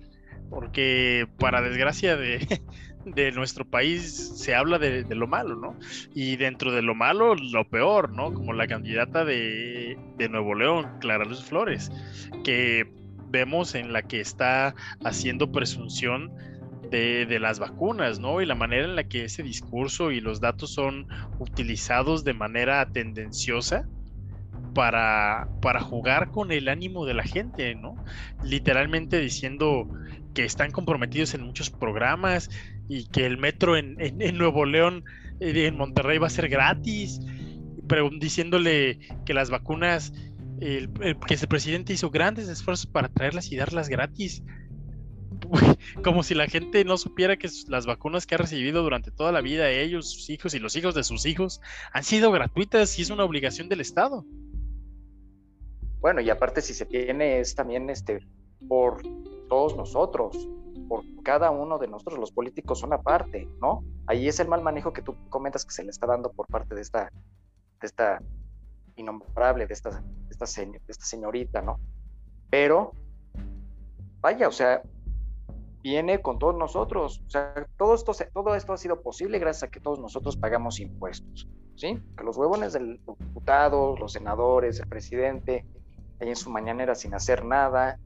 porque 0.51 1.27
para 1.39 1.63
desgracia 1.63 2.17
de, 3.05 3.33
nuestro 3.33 3.65
país 3.65 4.33
se 4.37 4.55
habla 4.55 4.79
de, 4.79 5.05
lo 5.15 5.27
malo, 5.27 5.57
¿no? 5.57 5.79
Y 6.15 6.37
dentro 6.37 6.73
de 6.73 6.83
lo 6.83 6.95
malo, 6.95 7.35
lo 7.35 7.69
peor, 7.69 8.13
¿no? 8.13 8.35
Como 8.35 8.53
la 8.53 8.67
candidata 8.67 9.25
de, 9.25 9.97
Nuevo 10.31 10.55
León, 10.55 10.87
Clara 11.01 11.25
Luz 11.25 11.43
Flores, 11.45 11.91
que 12.45 12.87
vemos 13.31 13.75
en 13.75 13.93
la 13.93 14.03
que 14.03 14.21
está 14.21 14.75
haciendo 15.05 15.51
presunción 15.51 16.33
de, 16.91 17.25
de, 17.25 17.39
las 17.39 17.61
vacunas, 17.61 18.19
¿no? 18.19 18.43
Y 18.43 18.47
la 18.47 18.57
manera 18.57 18.85
en 18.85 18.97
la 18.97 19.05
que 19.05 19.25
ese 19.25 19.45
discurso 19.45 20.11
y 20.11 20.21
los 20.21 20.41
datos 20.41 20.75
son 20.75 21.07
utilizados 21.39 22.25
de 22.25 22.35
manera 22.35 22.85
tendenciosa 22.87 23.87
para, 24.75 25.49
para 25.61 25.81
jugar 25.81 26.31
con 26.31 26.53
el 26.53 26.69
ánimo 26.69 27.07
de 27.07 27.15
la 27.15 27.23
gente, 27.23 27.75
¿no? 27.75 27.97
Literalmente 28.45 29.21
diciendo 29.21 29.89
están 30.45 30.71
comprometidos 30.71 31.35
en 31.35 31.43
muchos 31.43 31.71
programas 31.71 32.51
y 32.89 33.07
que 33.07 33.27
el 33.27 33.39
metro 33.39 33.77
en, 33.77 33.97
Nuevo 34.37 34.65
León, 34.65 35.05
en 35.41 35.77
Monterrey, 35.77 36.19
va 36.19 36.27
a 36.27 36.31
ser 36.31 36.49
gratis, 36.49 37.21
pero 37.89 38.11
diciéndole 38.11 38.99
que 39.25 39.35
las 39.35 39.51
vacunas, 39.51 40.13
que 40.61 40.89
el 41.35 41.49
presidente 41.49 41.93
hizo 41.93 42.11
grandes 42.11 42.49
esfuerzos 42.49 42.87
para 42.87 43.09
traerlas 43.09 43.51
y 43.53 43.57
darlas 43.57 43.89
gratis. 43.89 44.43
Como 46.05 46.23
si 46.23 46.35
la 46.35 46.47
gente 46.47 46.85
no 46.85 46.97
supiera 46.99 47.37
que 47.37 47.49
las 47.69 47.87
vacunas 47.87 48.27
que 48.27 48.35
ha 48.35 48.39
recibido 48.39 48.83
durante 48.83 49.11
toda 49.11 49.33
la 49.33 49.41
vida, 49.41 49.71
ellos, 49.71 50.11
sus 50.11 50.31
hijos 50.31 50.55
y 50.55 50.59
los 50.59 50.77
hijos 50.77 50.95
de 50.95 51.03
sus 51.03 51.27
hijos, 51.27 51.61
han 51.93 52.05
sido 52.05 52.31
gratuitas 52.31 52.99
y 52.99 53.03
es 53.03 53.11
una 53.11 53.25
obligación 53.25 53.69
del 53.69 53.81
Estado. 53.81 54.25
Bueno, 56.01 56.21
y 56.21 56.31
aparte 56.31 56.63
si 56.63 56.75
se 56.75 56.87
tiene 56.87 57.41
es 57.41 57.55
también 57.55 57.91
este 57.91 58.21
por 58.69 59.03
todos 59.51 59.77
nosotros, 59.77 60.49
por 60.89 61.03
cada 61.23 61.51
uno 61.51 61.79
de 61.79 61.89
nosotros, 61.89 62.19
los 62.19 62.33
políticos 62.33 62.79
son 62.79 62.95
aparte, 62.95 63.47
¿no? 63.61 63.85
Ahí 64.07 64.29
es 64.29 64.41
el 64.41 64.49
mal 64.49 64.63
manejo 64.63 64.93
que 64.95 65.03
tú 65.03 65.15
comentas 65.29 65.67
que 65.67 65.73
se 65.73 65.85
le 65.85 65.91
está 65.91 66.07
dando 66.07 66.33
por 66.33 66.47
parte 66.47 66.75
de 66.75 66.81
esta, 66.81 67.11
de 67.81 67.87
esta 67.87 68.23
innombrable, 68.97 69.67
de 69.67 69.75
esta, 69.75 70.03
esta, 70.31 70.45
esta 70.89 71.05
señorita, 71.05 71.61
¿no? 71.61 71.79
Pero, 72.49 72.93
vaya, 74.21 74.49
o 74.49 74.53
sea, 74.53 74.83
viene 75.83 76.23
con 76.23 76.39
todos 76.39 76.57
nosotros. 76.57 77.23
O 77.27 77.31
sea, 77.31 77.67
todo 77.77 77.95
esto, 77.95 78.13
todo 78.33 78.55
esto 78.55 78.73
ha 78.73 78.77
sido 78.77 79.03
posible 79.03 79.39
gracias 79.39 79.65
a 79.65 79.71
que 79.71 79.81
todos 79.81 79.99
nosotros 79.99 80.37
pagamos 80.37 80.81
impuestos, 80.81 81.49
¿sí? 81.77 82.01
Que 82.17 82.25
los 82.25 82.37
huevones 82.37 82.73
del 82.73 83.01
diputado, 83.19 83.97
los 83.97 84.13
senadores, 84.13 84.79
el 84.79 84.89
presidente, 84.89 85.67
ahí 86.21 86.29
en 86.29 86.37
su 86.37 86.51
mañanera 86.51 86.95
sin 86.95 87.15
hacer 87.15 87.45
nada. 87.45 87.99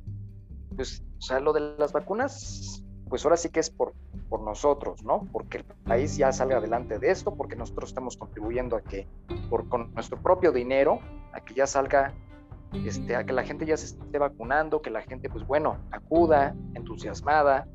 Pues, 0.75 1.03
sea, 1.25 1.41
lo 1.41 1.53
de 1.53 1.75
las 1.79 1.93
vacunas, 1.93 2.85
pues 3.09 3.25
ahora 3.25 3.37
sí 3.37 3.49
que 3.49 3.61
es 3.61 3.71
por, 3.71 3.95
por 4.29 4.41
nosotros, 4.41 5.03
¿no? 5.05 5.27
Porque 5.33 5.59
el 5.59 5.65
país 5.65 6.17
ya 6.17 6.33
salga 6.33 6.59
adelante 6.59 6.99
de 6.99 7.11
esto, 7.11 7.35
porque 7.35 7.57
nosotros 7.57 7.91
estamos 7.91 8.17
contribuyendo 8.17 8.77
a 8.77 8.83
que, 8.83 9.07
por, 9.49 9.69
con 9.69 9.93
nuestro 9.95 10.21
propio 10.21 10.53
dinero, 10.53 11.01
a 11.33 11.41
que 11.41 11.55
ya 11.55 11.67
salga, 11.67 12.13
este, 12.73 13.17
a 13.17 13.25
que 13.25 13.33
la 13.33 13.45
gente 13.45 13.67
ya 13.67 13.77
se 13.77 13.87
esté 13.87 14.19
vacunando, 14.19 14.83
que 14.83 14.91
la 14.91 15.03
gente, 15.03 15.31
pues 15.31 15.47
bueno, 15.47 15.79
acuda 15.91 16.55
entusiasmada, 16.75 17.67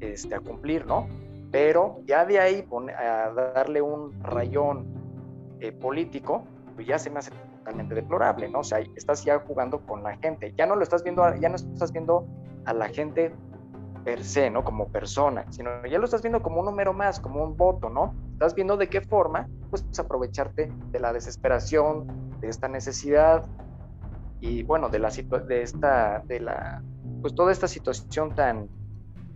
este, 0.00 0.34
a 0.34 0.40
cumplir, 0.40 0.86
¿no? 0.86 1.08
Pero 1.50 2.00
ya 2.06 2.24
de 2.24 2.38
ahí 2.38 2.68
a 2.98 3.30
darle 3.30 3.80
un 3.80 4.22
rayón 4.22 4.86
eh, 5.60 5.72
político, 5.72 6.44
pues 6.74 6.86
ya 6.86 6.98
se 6.98 7.10
me 7.10 7.20
hace 7.20 7.30
totalmente 7.58 7.94
deplorable, 7.94 8.48
¿no? 8.48 8.60
O 8.60 8.64
sea, 8.64 8.80
estás 8.96 9.24
ya 9.24 9.38
jugando 9.38 9.80
con 9.80 10.02
la 10.02 10.16
gente, 10.18 10.52
ya 10.56 10.66
no 10.66 10.76
lo 10.76 10.82
estás 10.82 11.02
viendo, 11.02 11.22
ya 11.36 11.48
no 11.48 11.56
estás 11.56 11.92
viendo 11.92 12.26
a 12.64 12.72
la 12.72 12.88
gente 12.88 13.34
per 14.04 14.22
se, 14.22 14.50
¿no? 14.50 14.64
Como 14.64 14.88
persona, 14.88 15.46
sino 15.50 15.84
ya 15.86 15.98
lo 15.98 16.04
estás 16.04 16.22
viendo 16.22 16.42
como 16.42 16.60
un 16.60 16.66
número 16.66 16.92
más, 16.92 17.20
como 17.20 17.42
un 17.42 17.56
voto, 17.56 17.88
¿no? 17.88 18.14
Estás 18.32 18.54
viendo 18.54 18.76
de 18.76 18.88
qué 18.88 19.00
forma, 19.00 19.48
pues, 19.70 19.84
aprovecharte 19.98 20.70
de 20.90 21.00
la 21.00 21.12
desesperación, 21.12 22.38
de 22.40 22.48
esta 22.48 22.68
necesidad 22.68 23.46
y, 24.40 24.62
bueno, 24.62 24.90
de 24.90 24.98
la 24.98 25.10
de 25.10 25.62
esta, 25.62 26.22
de 26.26 26.40
la, 26.40 26.82
pues, 27.22 27.34
toda 27.34 27.50
esta 27.50 27.66
situación 27.66 28.34
tan, 28.34 28.68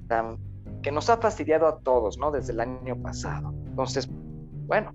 tan, 0.06 0.38
que 0.82 0.92
nos 0.92 1.08
ha 1.08 1.16
fastidiado 1.16 1.66
a 1.66 1.78
todos, 1.78 2.18
¿no? 2.18 2.30
Desde 2.30 2.52
el 2.52 2.60
año 2.60 3.00
pasado. 3.00 3.54
Entonces, 3.66 4.08
bueno, 4.66 4.92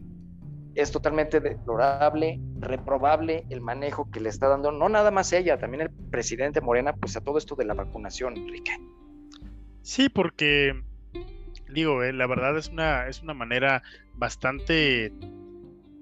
es 0.75 0.91
totalmente 0.91 1.39
deplorable, 1.39 2.39
reprobable 2.59 3.45
el 3.49 3.61
manejo 3.61 4.09
que 4.09 4.19
le 4.19 4.29
está 4.29 4.47
dando, 4.47 4.71
no 4.71 4.89
nada 4.89 5.11
más 5.11 5.31
ella, 5.33 5.57
también 5.57 5.81
el 5.81 5.89
presidente 5.89 6.61
Morena, 6.61 6.93
pues 6.93 7.15
a 7.15 7.21
todo 7.21 7.37
esto 7.37 7.55
de 7.55 7.65
la 7.65 7.73
vacunación, 7.73 8.37
Enrique. 8.37 8.71
Sí, 9.81 10.09
porque 10.09 10.73
digo, 11.69 12.03
eh, 12.03 12.13
la 12.13 12.27
verdad 12.27 12.57
es 12.57 12.69
una, 12.69 13.07
es 13.07 13.21
una 13.21 13.33
manera 13.33 13.83
bastante 14.13 15.11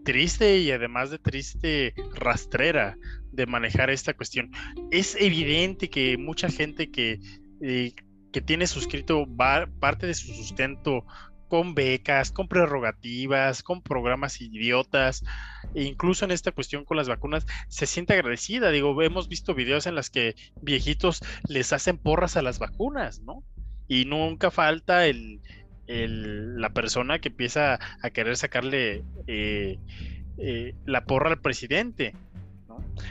triste 0.04 0.58
y 0.58 0.72
además 0.72 1.10
de 1.12 1.20
triste, 1.20 1.94
rastrera 2.16 2.98
de 3.32 3.46
manejar 3.46 3.90
esta 3.90 4.14
cuestión. 4.14 4.52
Es 4.92 5.16
evidente 5.20 5.90
que 5.90 6.18
mucha 6.18 6.50
gente 6.50 6.90
que, 6.92 7.20
eh, 7.62 7.94
que 8.32 8.42
tiene 8.42 8.68
suscrito 8.68 9.26
parte 9.80 10.08
de 10.08 10.14
su 10.14 10.34
sustento 10.34 11.06
con 11.52 11.76
becas, 11.76 12.32
con 12.32 12.48
prerrogativas, 12.48 13.62
con 13.62 13.82
programas 13.82 14.40
idiotas, 14.40 15.22
e 15.76 15.84
incluso 15.84 16.24
en 16.24 16.32
esta 16.32 16.54
cuestión 16.54 16.86
con 16.86 16.96
las 16.96 17.10
vacunas, 17.10 17.46
se 17.68 17.88
siente 17.88 18.14
agradecida. 18.14 18.72
Digo, 18.72 19.02
hemos 19.02 19.28
visto 19.28 19.54
videos 19.54 19.86
en 19.86 19.96
las 19.96 20.10
que 20.10 20.38
viejitos 20.62 21.20
les 21.50 21.74
hacen 21.74 21.98
porras 21.98 22.38
a 22.38 22.42
las 22.42 22.58
vacunas, 22.58 23.20
¿no? 23.20 23.44
Y 23.90 24.06
nunca 24.06 24.50
falta 24.50 25.06
el, 25.08 25.42
la 25.88 26.70
persona 26.70 27.20
que 27.20 27.28
empieza 27.28 27.82
a 28.02 28.10
querer 28.12 28.38
sacarle 28.38 29.04
eh, 29.28 29.78
eh, 30.38 30.74
la 30.86 31.04
porra 31.04 31.32
al 31.32 31.42
presidente. 31.42 32.16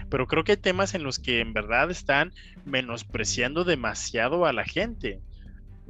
Pero 0.08 0.26
creo 0.26 0.44
que 0.44 0.52
hay 0.52 0.56
temas 0.56 0.94
en 0.94 1.02
los 1.02 1.18
que 1.18 1.40
en 1.40 1.52
verdad 1.52 1.90
están 1.90 2.32
menospreciando 2.64 3.64
demasiado 3.64 4.46
a 4.46 4.54
la 4.54 4.64
gente. 4.64 5.20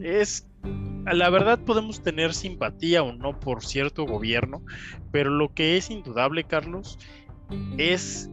Es 0.01 0.50
la 0.63 1.31
verdad 1.31 1.59
podemos 1.59 2.03
tener 2.03 2.35
simpatía 2.35 3.03
o 3.03 3.13
no 3.13 3.39
por 3.39 3.65
cierto 3.65 4.05
gobierno, 4.05 4.63
pero 5.11 5.31
lo 5.31 5.53
que 5.55 5.77
es 5.77 5.91
indudable, 5.91 6.45
Carlos, 6.45 6.99
es 7.79 8.31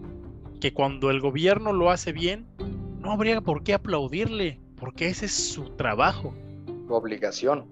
que 0.60 0.74
cuando 0.74 1.10
el 1.10 1.20
gobierno 1.20 1.74
lo 1.74 1.92
hace 1.92 2.12
bien, 2.12 2.46
no 3.00 3.12
habría 3.12 3.42
por 3.42 3.64
qué 3.64 3.74
aplaudirle, 3.74 4.60
porque 4.80 5.08
ese 5.08 5.26
es 5.26 5.34
su 5.34 5.76
trabajo. 5.76 6.36
Su 6.88 6.94
obligación. 6.94 7.66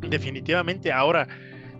Definitivamente. 0.00 0.92
Ahora, 0.92 1.26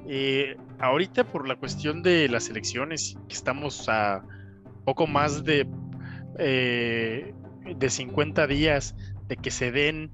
eh, 0.06 0.56
ahorita 0.78 1.25
por 1.25 1.46
la 1.46 1.56
cuestión 1.56 2.02
de 2.02 2.28
las 2.28 2.49
elecciones, 2.49 3.16
que 3.28 3.34
estamos 3.34 3.88
a 3.88 4.25
poco 4.84 5.06
más 5.06 5.44
de, 5.44 5.66
eh, 6.38 7.34
de 7.76 7.90
50 7.90 8.46
días 8.46 8.94
de 9.28 9.37
que 9.37 9.50
se 9.50 9.70
den 9.70 10.11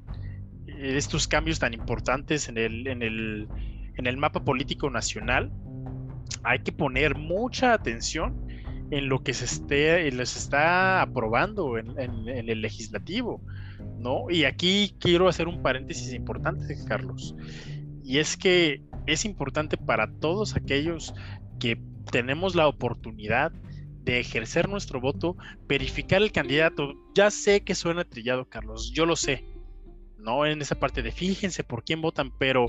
estos 0.80 1.28
cambios 1.28 1.58
tan 1.58 1.75
importantes 1.75 2.49
en 2.49 2.58
el, 2.58 2.87
en 2.87 3.02
el, 3.02 3.49
en 3.96 4.06
el 4.06 4.16
mapa 4.16 4.44
político 4.44 4.90
nacional, 4.90 5.52
hay 6.42 6.60
que 6.60 6.72
poner 6.72 7.16
mucha 7.16 7.72
atención 7.72 8.46
en 8.90 9.08
lo 9.08 9.22
que 9.22 9.34
se 9.34 9.44
esté, 9.44 10.10
les 10.10 10.37
está 10.37 11.02
aprobando 11.02 11.78
en, 11.78 11.96
el 11.99 12.60
legislativo. 12.60 13.40
¿no? 13.99 14.30
Y 14.30 14.44
aquí 14.44 14.94
quiero 14.99 15.28
hacer 15.28 15.49
un 15.49 15.62
paréntesis 15.62 16.12
importante, 16.12 16.76
Carlos. 16.87 17.34
Y 18.02 18.18
es 18.18 18.37
que 18.37 18.82
es 19.06 19.25
importante 19.25 19.76
para 19.76 20.10
todos 20.18 20.56
aquellos 20.56 21.14
que 21.58 21.80
tenemos 22.10 22.54
la 22.54 22.66
oportunidad 22.66 23.52
de 24.02 24.18
ejercer 24.18 24.68
nuestro 24.68 25.00
voto, 25.00 25.37
verificar 25.68 26.22
el 26.22 26.32
candidato. 26.32 26.94
Ya 27.14 27.30
sé 27.30 27.62
que 27.62 27.75
suena 27.75 28.04
trillado, 28.04 28.49
Carlos, 28.49 28.92
yo 28.92 29.06
lo 29.06 29.14
sé. 29.14 29.44
No 30.23 30.47
en 30.47 30.61
esa 30.61 30.79
parte 30.79 31.03
de 31.03 31.12
fíjense 31.12 31.65
por 31.65 31.85
quién 31.85 32.03
votan, 32.03 32.31
pero 32.39 32.67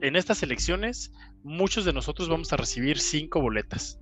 en 0.00 0.16
estas 0.16 0.42
elecciones 0.42 1.12
muchos 1.42 1.84
de 1.84 1.92
nosotros 1.92 2.28
vamos 2.28 2.52
a 2.52 2.56
recibir 2.56 2.98
cinco 2.98 3.40
boletas. 3.40 3.98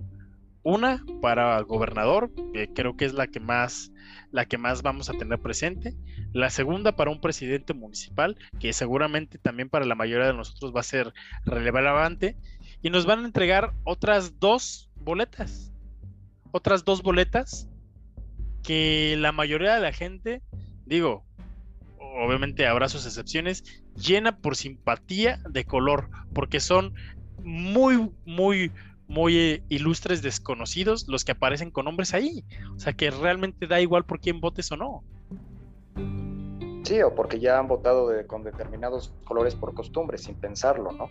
Una 0.63 1.03
para 1.21 1.59
gobernador, 1.61 2.31
que 2.53 2.71
creo 2.71 2.95
que 2.95 3.05
es 3.05 3.13
la 3.13 3.27
que 3.27 3.39
más 3.39 3.91
la 4.31 4.45
que 4.45 4.57
más 4.57 4.81
vamos 4.81 5.09
a 5.09 5.13
tener 5.13 5.39
presente. 5.39 5.95
La 6.33 6.49
segunda 6.49 6.95
para 6.95 7.11
un 7.11 7.19
presidente 7.19 7.73
municipal, 7.73 8.37
que 8.59 8.73
seguramente 8.73 9.37
también 9.37 9.69
para 9.69 9.85
la 9.85 9.95
mayoría 9.95 10.27
de 10.27 10.33
nosotros 10.33 10.73
va 10.75 10.79
a 10.79 10.83
ser 10.83 11.13
relevante. 11.45 12.37
Y 12.81 12.89
nos 12.89 13.05
van 13.05 13.23
a 13.23 13.25
entregar 13.25 13.73
otras 13.83 14.39
dos 14.39 14.89
boletas. 14.95 15.71
Otras 16.51 16.83
dos 16.83 17.03
boletas 17.03 17.67
que 18.63 19.15
la 19.17 19.31
mayoría 19.31 19.75
de 19.75 19.81
la 19.81 19.91
gente, 19.91 20.41
digo, 20.85 21.25
obviamente 22.15 22.67
habrá 22.67 22.89
sus 22.89 23.05
excepciones, 23.05 23.63
llena 23.95 24.37
por 24.37 24.55
simpatía 24.55 25.39
de 25.49 25.65
color, 25.65 26.09
porque 26.33 26.59
son 26.59 26.93
muy, 27.43 28.11
muy, 28.25 28.71
muy 29.07 29.37
eh, 29.37 29.63
ilustres 29.69 30.21
desconocidos 30.21 31.07
los 31.07 31.25
que 31.25 31.33
aparecen 31.33 31.71
con 31.71 31.85
nombres 31.85 32.13
ahí. 32.13 32.43
O 32.75 32.79
sea 32.79 32.93
que 32.93 33.11
realmente 33.11 33.67
da 33.67 33.81
igual 33.81 34.05
por 34.05 34.19
quién 34.19 34.39
votes 34.39 34.71
o 34.71 34.77
no. 34.77 35.03
Sí, 36.83 37.01
o 37.01 37.13
porque 37.13 37.39
ya 37.39 37.59
han 37.59 37.67
votado 37.67 38.09
con 38.27 38.43
determinados 38.43 39.13
colores 39.23 39.55
por 39.55 39.73
costumbre, 39.73 40.17
sin 40.17 40.35
pensarlo, 40.35 40.91
¿no? 40.91 41.09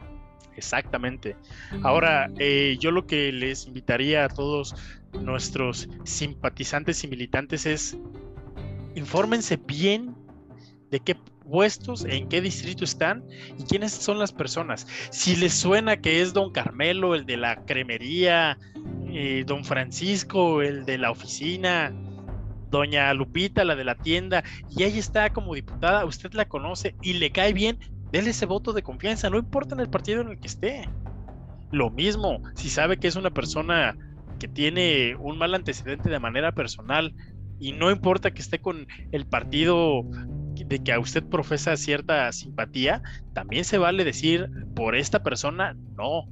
Exactamente. 0.56 1.36
Ahora, 1.82 2.30
eh, 2.38 2.76
yo 2.78 2.90
lo 2.90 3.06
que 3.06 3.32
les 3.32 3.66
invitaría 3.66 4.24
a 4.24 4.28
todos 4.28 4.74
nuestros 5.12 5.88
simpatizantes 6.04 7.02
y 7.04 7.08
militantes 7.08 7.66
es 7.66 7.96
infórmense 8.94 9.56
bien 9.56 10.14
de 10.90 11.00
qué 11.00 11.16
puestos, 11.48 12.04
en 12.04 12.28
qué 12.28 12.40
distrito 12.40 12.84
están 12.84 13.24
y 13.58 13.64
quiénes 13.64 13.92
son 13.92 14.18
las 14.18 14.32
personas. 14.32 14.86
Si 15.10 15.36
les 15.36 15.54
suena 15.54 15.96
que 15.96 16.22
es 16.22 16.32
don 16.32 16.52
Carmelo, 16.52 17.14
el 17.14 17.26
de 17.26 17.36
la 17.36 17.64
cremería, 17.64 18.58
eh, 19.08 19.44
don 19.46 19.64
Francisco, 19.64 20.62
el 20.62 20.84
de 20.84 20.98
la 20.98 21.10
oficina, 21.10 21.92
doña 22.70 23.12
Lupita, 23.14 23.64
la 23.64 23.74
de 23.74 23.84
la 23.84 23.96
tienda, 23.96 24.44
y 24.70 24.84
ahí 24.84 24.98
está 24.98 25.30
como 25.30 25.54
diputada, 25.54 26.04
usted 26.04 26.32
la 26.34 26.46
conoce 26.46 26.94
y 27.02 27.14
le 27.14 27.32
cae 27.32 27.52
bien, 27.52 27.78
déle 28.12 28.30
ese 28.30 28.46
voto 28.46 28.72
de 28.72 28.82
confianza, 28.82 29.28
no 29.28 29.38
importa 29.38 29.74
en 29.74 29.80
el 29.80 29.90
partido 29.90 30.20
en 30.20 30.28
el 30.28 30.38
que 30.38 30.46
esté. 30.46 30.88
Lo 31.72 31.90
mismo, 31.90 32.42
si 32.54 32.68
sabe 32.68 32.96
que 32.96 33.08
es 33.08 33.16
una 33.16 33.30
persona 33.30 33.96
que 34.38 34.48
tiene 34.48 35.16
un 35.16 35.36
mal 35.38 35.54
antecedente 35.54 36.08
de 36.08 36.18
manera 36.18 36.52
personal, 36.52 37.14
y 37.58 37.72
no 37.72 37.90
importa 37.90 38.30
que 38.30 38.40
esté 38.40 38.58
con 38.58 38.86
el 39.12 39.26
partido 39.26 40.02
de 40.64 40.82
que 40.82 40.92
a 40.92 41.00
usted 41.00 41.22
profesa 41.24 41.76
cierta 41.76 42.30
simpatía, 42.32 43.02
también 43.34 43.64
se 43.64 43.78
vale 43.78 44.04
decir 44.04 44.48
por 44.74 44.96
esta 44.96 45.22
persona 45.22 45.76
no. 45.96 46.26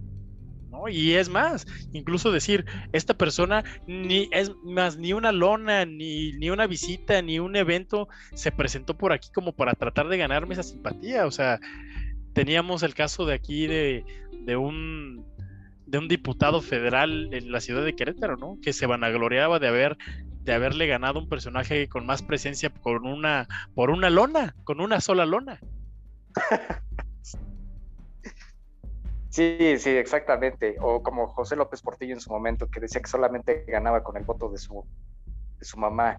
¿no? 0.71 0.89
Y 0.89 1.15
es 1.15 1.29
más, 1.29 1.67
incluso 1.93 2.31
decir, 2.31 2.65
esta 2.93 3.15
persona 3.15 3.65
ni 3.87 4.29
es 4.33 4.53
más 4.65 4.97
ni 4.99 5.13
una 5.13 5.33
lona, 5.33 5.85
ni, 5.85 6.33
ni 6.33 6.51
una 6.51 6.67
visita, 6.67 7.23
ni 7.23 7.39
un 7.39 7.57
evento 7.57 8.09
se 8.35 8.53
presentó 8.53 8.97
por 8.97 9.13
aquí 9.13 9.31
como 9.35 9.53
para 9.53 9.75
tratar 9.75 10.09
de 10.09 10.19
ganarme 10.19 10.55
esa 10.55 10.63
simpatía. 10.63 11.27
O 11.27 11.31
sea, 11.31 11.59
teníamos 12.35 12.83
el 12.83 12.95
caso 12.95 13.27
de 13.27 13.35
aquí 13.35 13.67
de, 13.67 14.05
de 14.45 14.57
un 14.57 15.27
de 15.89 15.97
un 15.97 16.07
diputado 16.07 16.61
federal 16.61 17.31
en 17.33 17.51
la 17.51 17.61
ciudad 17.61 17.83
de 17.83 17.97
Querétaro, 17.97 18.37
¿no? 18.37 18.59
Que 18.63 18.75
se 18.75 18.87
vanagloriaba 18.87 19.59
de 19.59 19.69
haber 19.69 19.97
de 20.49 20.55
haberle 20.55 20.87
ganado 20.87 21.19
un 21.19 21.29
personaje 21.29 21.91
con 21.91 22.07
más 22.07 22.23
presencia 22.23 22.71
con 22.71 23.07
una, 23.07 23.47
por 23.75 23.91
una 23.91 24.09
lona, 24.09 24.57
con 24.65 24.81
una 24.81 25.01
sola 25.01 25.27
lona. 25.27 25.61
Sí, 29.31 29.77
sí, 29.79 29.91
exactamente. 29.91 30.77
O 30.81 31.03
como 31.03 31.29
José 31.29 31.55
López 31.55 31.83
Portillo 31.83 32.15
en 32.15 32.21
su 32.21 32.31
momento, 32.31 32.69
que 32.69 32.81
decía 32.81 33.01
que 33.01 33.09
solamente 33.09 33.65
ganaba 33.69 34.03
con 34.03 34.17
el 34.17 34.25
voto 34.25 34.49
de 34.49 34.59
su, 34.59 34.85
de 35.59 35.65
su 35.65 35.79
mamá. 35.79 36.19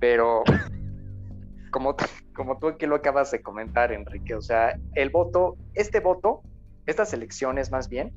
Pero 0.00 0.42
como, 1.70 1.94
como 2.34 2.58
tú 2.58 2.68
aquí 2.68 2.86
lo 2.86 2.96
acabas 2.96 3.30
de 3.30 3.42
comentar, 3.42 3.92
Enrique, 3.92 4.34
o 4.34 4.40
sea, 4.40 4.74
el 4.94 5.10
voto, 5.10 5.56
este 5.74 6.00
voto, 6.00 6.42
estas 6.86 7.12
elecciones 7.12 7.70
más 7.70 7.88
bien, 7.88 8.12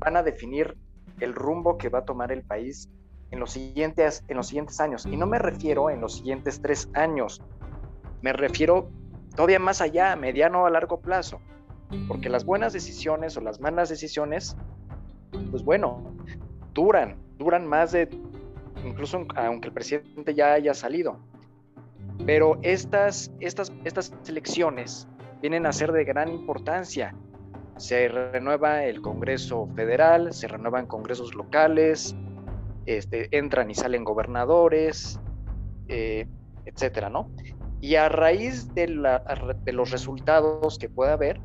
van 0.00 0.16
a 0.16 0.22
definir 0.22 0.76
el 1.20 1.34
rumbo 1.34 1.78
que 1.78 1.88
va 1.88 2.00
a 2.00 2.04
tomar 2.04 2.30
el 2.30 2.42
país 2.42 2.90
en 3.30 3.40
los 3.40 3.52
siguientes, 3.52 4.24
en 4.28 4.36
los 4.36 4.48
siguientes 4.48 4.80
años. 4.80 5.06
Y 5.06 5.16
no 5.16 5.26
me 5.26 5.38
refiero 5.38 5.90
en 5.90 6.00
los 6.00 6.16
siguientes 6.16 6.60
tres 6.60 6.88
años, 6.94 7.42
me 8.22 8.32
refiero 8.32 8.90
todavía 9.36 9.58
más 9.58 9.80
allá, 9.80 10.16
mediano 10.16 10.66
a 10.66 10.70
largo 10.70 11.00
plazo. 11.00 11.40
Porque 12.06 12.28
las 12.28 12.44
buenas 12.44 12.72
decisiones 12.72 13.36
o 13.36 13.40
las 13.40 13.60
malas 13.60 13.88
decisiones, 13.88 14.56
pues 15.50 15.64
bueno, 15.64 16.14
duran, 16.74 17.16
duran 17.38 17.66
más 17.66 17.92
de, 17.92 18.08
incluso 18.84 19.26
aunque 19.36 19.68
el 19.68 19.74
presidente 19.74 20.34
ya 20.34 20.52
haya 20.52 20.74
salido. 20.74 21.18
Pero 22.26 22.58
estas, 22.62 23.32
estas, 23.40 23.72
estas 23.84 24.12
elecciones 24.26 25.08
vienen 25.40 25.66
a 25.66 25.72
ser 25.72 25.92
de 25.92 26.04
gran 26.04 26.28
importancia. 26.28 27.14
Se 27.76 28.08
renueva 28.08 28.84
el 28.84 29.00
Congreso 29.00 29.68
Federal, 29.76 30.32
se 30.32 30.48
renuevan 30.48 30.86
congresos 30.86 31.34
locales, 31.34 32.16
este, 32.88 33.28
entran 33.36 33.70
y 33.70 33.74
salen 33.74 34.02
gobernadores, 34.02 35.20
eh, 35.88 36.26
etcétera, 36.64 37.10
¿no? 37.10 37.30
Y 37.82 37.96
a 37.96 38.08
raíz 38.08 38.72
de, 38.74 38.88
los 38.88 39.90
resultados 39.90 40.78
que 40.78 40.88
pueda 40.88 41.12
haber, 41.12 41.38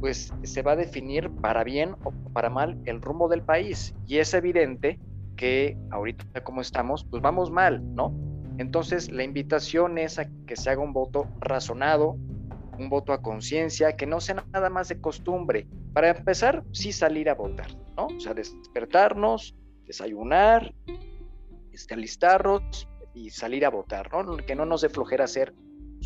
pues 0.00 0.34
se 0.42 0.62
va 0.62 0.72
a 0.72 0.76
definir 0.76 1.30
para 1.30 1.62
bien 1.62 1.94
o 2.02 2.10
para 2.32 2.50
mal 2.50 2.76
el 2.86 3.00
rumbo 3.00 3.28
del 3.28 3.42
país. 3.42 3.94
Y 4.08 4.18
es 4.18 4.34
evidente 4.34 4.98
que 5.36 5.78
ahorita 5.90 6.42
como 6.42 6.60
estamos, 6.60 7.04
pues 7.04 7.22
vamos 7.22 7.52
mal, 7.52 7.80
¿no? 7.94 8.12
Entonces 8.58 9.12
la 9.12 9.22
invitación 9.22 9.96
es 9.96 10.18
a 10.18 10.26
que 10.46 10.56
se 10.56 10.70
haga 10.70 10.82
un 10.82 10.92
voto 10.92 11.28
razonado, 11.38 12.16
un 12.78 12.88
voto 12.88 13.12
a 13.12 13.22
conciencia, 13.22 13.94
que 13.94 14.06
no 14.06 14.20
sea 14.20 14.44
nada 14.52 14.70
más 14.70 14.88
de 14.88 15.00
costumbre. 15.00 15.68
Para 15.92 16.10
empezar, 16.10 16.64
sí 16.72 16.90
salir 16.90 17.30
a 17.30 17.34
votar, 17.34 17.68
¿no? 17.96 18.06
O 18.06 18.20
sea, 18.20 18.34
despertarnos, 18.34 19.54
desayunar, 19.92 20.74
este, 21.70 21.94
alistarnos 21.94 22.88
y 23.14 23.30
salir 23.30 23.64
a 23.66 23.70
votar, 23.70 24.10
¿no? 24.10 24.36
Que 24.38 24.54
no 24.54 24.64
nos 24.64 24.80
dé 24.80 24.88
flojera 24.88 25.24
hacer 25.24 25.54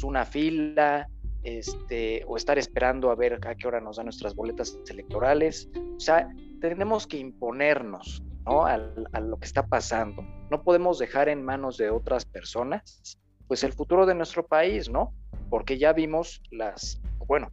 una 0.03 0.25
fila, 0.25 1.09
este, 1.47 2.25
o 2.27 2.37
estar 2.37 2.59
esperando 2.59 3.11
a 3.11 3.15
ver 3.15 3.35
a 3.47 3.55
qué 3.55 3.69
hora 3.69 3.81
nos 3.81 3.97
dan 3.97 4.07
nuestras 4.07 4.35
boletas 4.35 4.77
electorales. 4.89 5.69
O 5.97 6.01
sea, 6.01 6.29
tenemos 6.61 7.07
que 7.07 7.19
imponernos, 7.19 8.23
¿no? 8.45 8.67
A, 8.67 8.77
lo 8.77 9.39
que 9.39 9.47
está 9.47 9.65
pasando. 9.65 10.23
No 10.51 10.63
podemos 10.65 10.99
dejar 10.99 11.29
en 11.29 11.45
manos 11.45 11.77
de 11.77 11.89
otras 11.91 12.25
personas, 12.25 13.17
pues 13.47 13.63
el 13.63 13.73
futuro 13.73 14.05
de 14.07 14.17
nuestro 14.17 14.45
país, 14.45 14.91
¿no? 14.91 15.15
Porque 15.49 15.79
ya 15.79 15.93
vimos 15.93 16.43
las, 16.51 17.01
bueno, 17.27 17.53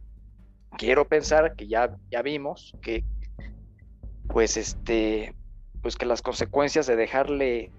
quiero 0.76 1.06
pensar 1.06 1.54
que 1.54 1.68
ya, 1.68 1.96
ya 2.10 2.22
vimos 2.22 2.74
que, 2.82 3.04
pues, 4.26 4.56
este, 4.56 5.32
pues 5.84 5.96
que 5.96 6.06
las 6.06 6.22
consecuencias 6.22 6.86
de 6.86 6.96
dejarle 6.96 7.70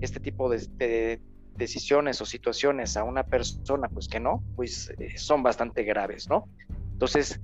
este 0.00 0.20
tipo 0.20 0.48
de, 0.48 1.20
decisiones 1.56 2.20
o 2.20 2.24
situaciones 2.24 2.96
a 2.96 3.02
una 3.02 3.24
persona, 3.24 3.88
pues 3.88 4.06
que 4.06 4.20
no, 4.20 4.44
pues 4.54 4.94
eh, 5.00 5.18
son 5.18 5.42
bastante 5.42 5.82
graves, 5.82 6.28
¿no? 6.28 6.44
Entonces, 6.92 7.40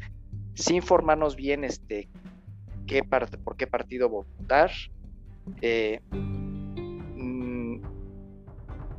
sin 0.55 0.77
informarnos 0.77 1.35
bien 1.35 1.65
este, 1.65 2.09
qué 2.87 3.03
por 3.03 3.57
qué 3.57 3.67
partido 3.67 4.09
votar, 4.09 4.71
eh, 5.61 6.01
mm, 6.13 7.81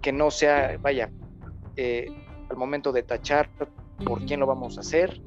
que 0.02 0.12
no 0.12 0.30
sea, 0.32 0.78
vaya, 0.82 1.10
eh, 1.78 2.08
al 2.50 2.58
momento 2.58 2.92
de 2.92 3.04
tachar 3.04 3.50
por 4.06 4.26
quién 4.26 4.42
lo 4.42 4.48
vamos 4.48 4.78
a 4.78 4.82
hacer 4.82 5.22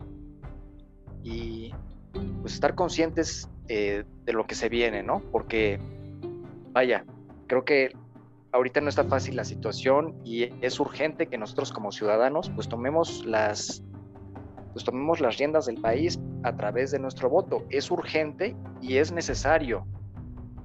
y 1.24 1.72
pues 2.42 2.52
estar 2.52 2.74
conscientes 2.74 3.48
eh, 3.68 4.04
de 4.24 4.32
lo 4.32 4.46
que 4.46 4.54
se 4.54 4.68
viene, 4.68 5.02
¿no? 5.02 5.20
Porque, 5.32 5.78
vaya, 6.72 7.04
creo 7.46 7.64
que 7.64 7.92
ahorita 8.52 8.80
no 8.80 8.88
está 8.88 9.04
fácil 9.04 9.36
la 9.36 9.44
situación 9.44 10.14
y 10.24 10.50
es 10.64 10.80
urgente 10.80 11.26
que 11.26 11.38
nosotros 11.38 11.72
como 11.72 11.92
ciudadanos 11.92 12.50
pues 12.50 12.68
tomemos 12.68 13.26
las 13.26 13.82
pues 14.72 14.84
tomemos 14.84 15.20
las 15.20 15.38
riendas 15.38 15.66
del 15.66 15.80
país 15.80 16.20
a 16.44 16.56
través 16.56 16.90
de 16.90 16.98
nuestro 16.98 17.28
voto. 17.28 17.64
Es 17.70 17.90
urgente 17.90 18.54
y 18.80 18.98
es 18.98 19.10
necesario. 19.10 19.86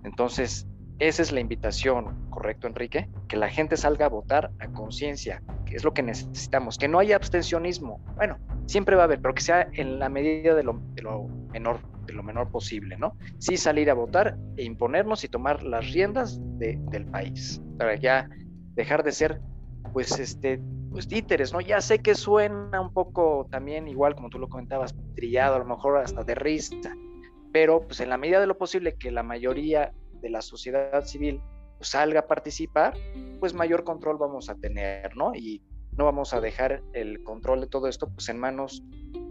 Entonces, 0.04 0.68
esa 1.00 1.22
es 1.22 1.32
la 1.32 1.40
invitación, 1.40 2.30
¿correcto, 2.30 2.68
Enrique? 2.68 3.10
Que 3.28 3.38
la 3.38 3.50
gente 3.50 3.78
salga 3.78 4.06
a 4.06 4.10
votar 4.10 4.52
a 4.60 4.68
conciencia, 4.68 5.42
que 5.66 5.76
es 5.76 5.84
lo 5.84 5.94
que 5.94 6.04
necesitamos, 6.04 6.78
que 6.78 6.88
no 6.88 7.00
haya 7.00 7.16
abstencionismo. 7.16 8.00
Bueno, 8.16 8.38
siempre 8.68 8.96
va 8.96 9.04
a 9.04 9.06
haber, 9.06 9.20
pero 9.22 9.34
que 9.34 9.42
sea 9.42 9.68
en 9.74 9.98
la 9.98 10.10
medida 10.10 10.54
de 10.54 10.64
lo, 10.64 10.74
menor, 11.52 11.80
de 12.06 12.14
lo 12.14 12.24
menor 12.24 12.50
posible, 12.52 12.98
¿no? 12.98 13.16
Sí 13.38 13.58
salir 13.58 13.90
a 13.90 13.94
votar 13.94 14.38
e 14.58 14.64
imponernos 14.64 15.24
y 15.24 15.28
tomar 15.28 15.64
las 15.64 15.92
riendas 15.92 16.40
del 16.58 17.06
país, 17.08 17.62
para 17.78 17.96
ya 17.96 18.30
dejar 18.76 19.04
de 19.04 19.12
ser, 19.12 19.42
pues, 19.92 20.20
este, 20.20 20.62
pues 20.92 21.08
títeres, 21.08 21.52
¿no? 21.52 21.60
Ya 21.60 21.82
sé 21.82 22.00
que 22.00 22.16
suena 22.16 22.80
un 22.80 22.94
poco 22.94 23.48
también 23.50 23.88
igual 23.88 24.16
como 24.16 24.30
tú 24.30 24.38
lo 24.38 24.48
comentabas, 24.48 24.96
trillado, 25.16 25.56
a 25.56 25.60
lo 25.60 25.66
mejor 25.66 25.98
hasta 25.98 26.24
de 26.24 26.36
risa, 26.36 26.96
pero 27.52 27.82
pues 27.82 28.00
en 28.00 28.10
la 28.10 28.18
medida 28.18 28.40
de 28.40 28.48
lo 28.48 28.58
posible 28.58 28.96
que 28.96 29.12
la 29.12 29.24
mayoría 29.24 29.92
de 30.22 30.30
la 30.30 30.42
sociedad 30.42 31.04
civil 31.06 31.42
pues, 31.78 31.90
salga 31.90 32.22
a 32.22 32.28
participar, 32.28 32.94
pues 33.40 33.54
mayor 33.54 33.84
control 33.84 34.18
vamos 34.18 34.50
a 34.50 34.56
tener, 34.56 35.16
¿no? 35.18 35.34
Y 35.34 35.64
no 35.98 36.06
vamos 36.06 36.34
a 36.34 36.42
dejar 36.42 36.84
el 36.94 37.24
control 37.24 37.62
de 37.62 37.68
todo 37.68 37.88
esto 37.88 38.10
pues 38.10 38.30
en 38.30 38.40
manos 38.40 38.84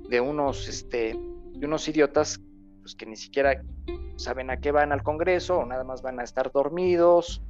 de 0.08 0.20
unos, 0.20 0.68
este, 0.68 1.18
de 1.54 1.66
unos 1.66 1.88
idiotas 1.88 2.40
pues 2.82 2.94
que 2.94 3.06
ni 3.06 3.16
siquiera 3.16 3.62
saben 4.16 4.50
a 4.50 4.58
qué 4.58 4.70
van 4.70 4.92
al 4.92 5.02
Congreso 5.02 5.58
o 5.58 5.66
nada 5.66 5.84
más 5.84 6.02
van 6.02 6.20
a 6.20 6.24
estar 6.24 6.52
dormidos. 6.52 7.42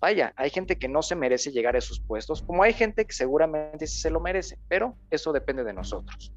Vaya, 0.00 0.32
hay 0.36 0.50
gente 0.50 0.78
que 0.78 0.88
no 0.88 1.02
se 1.02 1.16
merece 1.16 1.52
llegar 1.52 1.74
a 1.74 1.78
esos 1.78 2.00
puestos, 2.00 2.42
como 2.42 2.62
hay 2.62 2.72
gente 2.72 3.04
que 3.04 3.12
seguramente 3.12 3.86
se 3.86 4.10
lo 4.10 4.20
merece, 4.20 4.58
pero 4.68 4.96
eso 5.10 5.32
depende 5.32 5.64
de 5.64 5.72
nosotros. 5.72 6.32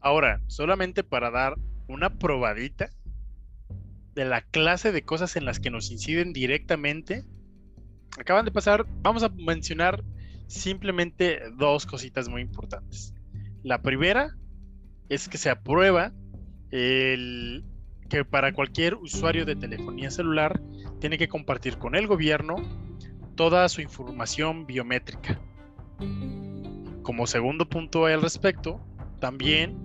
Ahora, 0.00 0.40
solamente 0.46 1.02
para 1.02 1.30
dar 1.30 1.54
una 1.88 2.10
probadita, 2.18 2.90
de 4.14 4.24
la 4.24 4.42
clase 4.42 4.92
de 4.92 5.02
cosas 5.02 5.36
en 5.36 5.44
las 5.44 5.60
que 5.60 5.70
nos 5.70 5.90
inciden 5.90 6.32
directamente, 6.32 7.24
acaban 8.18 8.44
de 8.44 8.52
pasar, 8.52 8.86
vamos 9.02 9.22
a 9.22 9.28
mencionar 9.28 10.04
simplemente 10.46 11.40
dos 11.56 11.84
cositas 11.86 12.28
muy 12.28 12.42
importantes. 12.42 13.12
La 13.62 13.82
primera 13.82 14.36
es 15.08 15.28
que 15.28 15.38
se 15.38 15.50
aprueba 15.50 16.12
el 16.74 17.62
que 18.08 18.24
para 18.24 18.52
cualquier 18.52 18.96
usuario 18.96 19.44
de 19.44 19.54
telefonía 19.54 20.10
celular 20.10 20.60
tiene 20.98 21.18
que 21.18 21.28
compartir 21.28 21.78
con 21.78 21.94
el 21.94 22.08
gobierno 22.08 22.56
toda 23.36 23.68
su 23.68 23.80
información 23.80 24.66
biométrica. 24.66 25.40
Como 27.04 27.28
segundo 27.28 27.68
punto 27.68 28.06
al 28.06 28.22
respecto, 28.22 28.80
también 29.20 29.76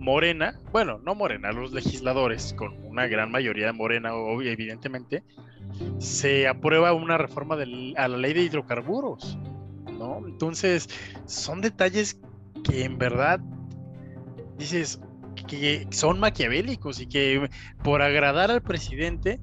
Morena, 0.00 0.58
bueno, 0.72 0.98
no 0.98 1.14
Morena, 1.14 1.52
los 1.52 1.70
legisladores, 1.70 2.54
con 2.54 2.74
una 2.84 3.06
gran 3.06 3.30
mayoría 3.30 3.66
de 3.66 3.72
Morena, 3.72 4.10
evidentemente, 4.42 5.22
se 5.98 6.48
aprueba 6.48 6.92
una 6.92 7.18
reforma 7.18 7.54
a 7.54 8.08
la 8.08 8.16
ley 8.16 8.32
de 8.32 8.42
hidrocarburos, 8.42 9.38
¿no? 9.96 10.26
Entonces, 10.26 10.88
son 11.26 11.60
detalles 11.60 12.20
que 12.64 12.84
en 12.84 12.98
verdad 12.98 13.38
dices 14.58 15.00
que 15.46 15.86
son 15.90 16.20
maquiavélicos 16.20 17.00
y 17.00 17.06
que 17.06 17.48
por 17.82 18.02
agradar 18.02 18.50
al 18.50 18.62
presidente 18.62 19.40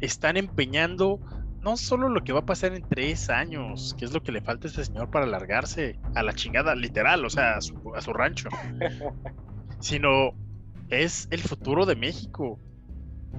están 0.00 0.36
empeñando 0.36 1.20
no 1.66 1.76
solo 1.76 2.08
lo 2.08 2.22
que 2.22 2.32
va 2.32 2.40
a 2.40 2.46
pasar 2.46 2.74
en 2.74 2.88
tres 2.88 3.28
años, 3.28 3.96
que 3.98 4.04
es 4.04 4.12
lo 4.12 4.22
que 4.22 4.30
le 4.30 4.40
falta 4.40 4.68
a 4.68 4.70
este 4.70 4.84
señor 4.84 5.10
para 5.10 5.26
largarse 5.26 5.98
a 6.14 6.22
la 6.22 6.32
chingada, 6.32 6.76
literal, 6.76 7.24
o 7.24 7.30
sea, 7.30 7.56
a 7.56 7.60
su, 7.60 7.92
a 7.92 8.00
su 8.00 8.12
rancho, 8.12 8.48
sino 9.80 10.30
es 10.90 11.26
el 11.32 11.40
futuro 11.40 11.84
de 11.84 11.96
México. 11.96 12.60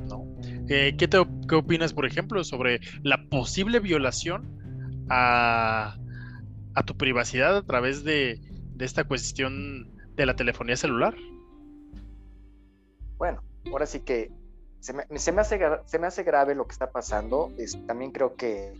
¿no? 0.09 0.25
Eh, 0.67 0.95
¿qué, 0.97 1.07
te, 1.07 1.17
¿Qué 1.47 1.55
opinas, 1.55 1.93
por 1.93 2.05
ejemplo, 2.05 2.43
sobre 2.43 2.81
la 3.01 3.29
posible 3.29 3.79
violación 3.79 5.07
a, 5.09 5.97
a 6.73 6.83
tu 6.83 6.97
privacidad 6.97 7.55
a 7.55 7.61
través 7.61 8.03
de, 8.03 8.41
de, 8.75 8.85
esta 8.85 9.05
cuestión 9.05 9.95
de 10.17 10.25
la 10.25 10.35
telefonía 10.35 10.75
celular? 10.75 11.15
Bueno, 13.17 13.41
ahora 13.71 13.85
sí 13.85 14.01
que 14.01 14.31
se 14.79 14.93
me, 14.93 15.05
se 15.17 15.31
me, 15.31 15.41
hace, 15.41 16.23
grave 16.23 16.55
lo 16.55 16.67
que 16.67 16.73
está 16.73 16.91
pasando. 16.91 17.51
Es, 17.57 17.85
también 17.87 18.11
creo 18.11 18.35
que 18.35 18.73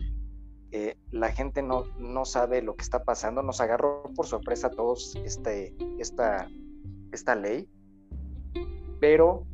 eh, 0.70 0.96
la 1.10 1.30
gente 1.32 1.62
no, 1.62 1.84
no 1.98 2.24
sabe 2.24 2.62
lo 2.62 2.76
que 2.76 2.82
está 2.82 3.04
pasando. 3.04 3.42
Nos 3.42 3.60
agarró 3.60 4.04
por 4.14 4.26
sorpresa 4.26 4.68
a 4.68 4.70
todos 4.70 5.16
este, 5.16 5.74
esta 5.98 6.48
esta 7.12 7.34
ley, 7.34 7.68
pero 9.00 9.46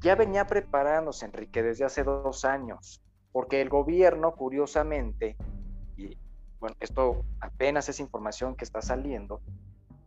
ya 0.00 0.14
venía 0.14 0.46
preparándose, 0.46 1.26
Enrique, 1.26 1.62
desde 1.62 1.84
hace 1.84 2.04
dos 2.04 2.44
años, 2.44 3.02
porque 3.32 3.60
el 3.60 3.68
gobierno, 3.68 4.34
curiosamente, 4.34 5.36
y 5.96 6.16
bueno, 6.58 6.76
esto 6.80 7.24
apenas 7.40 7.88
es 7.88 8.00
información 8.00 8.54
que 8.54 8.64
está 8.64 8.82
saliendo, 8.82 9.40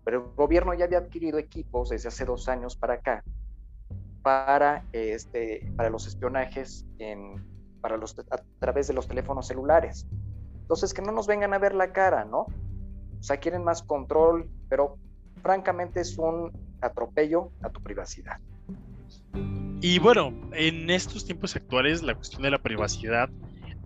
pero 0.03 0.17
el 0.17 0.35
gobierno 0.35 0.73
ya 0.73 0.85
había 0.85 0.99
adquirido 0.99 1.37
equipos 1.37 1.89
desde 1.89 2.09
hace 2.09 2.25
dos 2.25 2.47
años 2.47 2.75
para 2.75 2.95
acá 2.95 3.23
para, 4.23 4.85
este, 4.93 5.71
para 5.75 5.89
los 5.89 6.07
espionajes 6.07 6.85
en, 6.97 7.45
para 7.81 7.97
los, 7.97 8.17
a 8.17 8.37
través 8.59 8.87
de 8.87 8.93
los 8.93 9.07
teléfonos 9.07 9.47
celulares. 9.47 10.07
Entonces, 10.61 10.93
que 10.93 11.01
no 11.01 11.11
nos 11.11 11.27
vengan 11.27 11.53
a 11.53 11.59
ver 11.59 11.75
la 11.75 11.91
cara, 11.91 12.25
¿no? 12.25 12.39
O 12.39 13.23
sea, 13.23 13.37
quieren 13.37 13.63
más 13.63 13.83
control, 13.83 14.49
pero 14.69 14.97
francamente 15.41 15.99
es 15.99 16.17
un 16.17 16.51
atropello 16.81 17.51
a 17.61 17.69
tu 17.69 17.81
privacidad. 17.81 18.39
Y 19.81 19.99
bueno, 19.99 20.33
en 20.53 20.89
estos 20.89 21.25
tiempos 21.25 21.55
actuales 21.57 22.01
la 22.01 22.15
cuestión 22.15 22.41
de 22.41 22.51
la 22.51 22.59
privacidad 22.59 23.29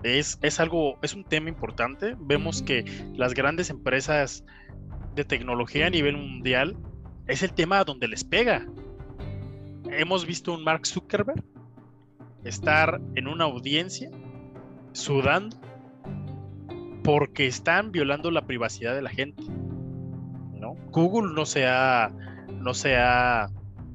es, 0.03 0.37
es 0.43 0.59
algo, 0.59 0.99
es 1.01 1.15
un 1.15 1.23
tema 1.23 1.49
importante. 1.49 2.15
Vemos 2.19 2.61
que 2.61 2.85
las 3.15 3.33
grandes 3.33 3.71
empresas 3.71 4.43
de 5.15 5.25
tecnología 5.25 5.87
a 5.87 5.89
nivel 5.89 6.17
mundial 6.17 6.77
es 7.25 7.41
el 7.41 7.51
tema 7.53 7.83
donde 7.83 8.07
les 8.07 8.23
pega. 8.23 8.65
Hemos 9.91 10.25
visto 10.25 10.53
un 10.53 10.63
Mark 10.63 10.85
Zuckerberg 10.85 11.43
estar 12.43 13.01
en 13.15 13.27
una 13.27 13.45
audiencia 13.45 14.09
sudando 14.93 15.59
porque 17.03 17.47
están 17.47 17.91
violando 17.91 18.31
la 18.31 18.45
privacidad 18.45 18.95
de 18.95 19.01
la 19.01 19.09
gente. 19.09 19.43
¿no? 20.59 20.75
Google 20.91 21.33
no 21.33 21.45
se 21.45 21.65
ha 21.65 22.11
no 22.59 22.73
se 22.73 22.97
ha 22.97 23.49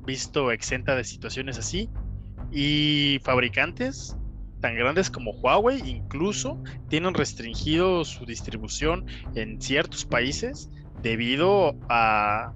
visto 0.06 0.50
exenta 0.50 0.96
de 0.96 1.04
situaciones 1.04 1.58
así. 1.58 1.90
Y 2.50 3.18
fabricantes 3.22 4.16
tan 4.60 4.76
grandes 4.76 5.10
como 5.10 5.32
Huawei 5.32 5.82
incluso 5.84 6.62
tienen 6.88 7.14
restringido 7.14 8.04
su 8.04 8.24
distribución 8.24 9.06
en 9.34 9.60
ciertos 9.60 10.04
países 10.04 10.70
debido 11.02 11.74
a, 11.88 12.54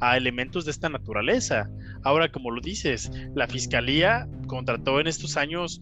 elementos 0.00 0.64
de 0.64 0.70
esta 0.70 0.88
naturaleza. 0.88 1.68
Ahora, 2.02 2.30
como 2.30 2.50
lo 2.50 2.60
dices, 2.60 3.10
la 3.34 3.46
fiscalía 3.48 4.28
contrató 4.46 5.00
en 5.00 5.06
estos 5.06 5.36
años 5.36 5.80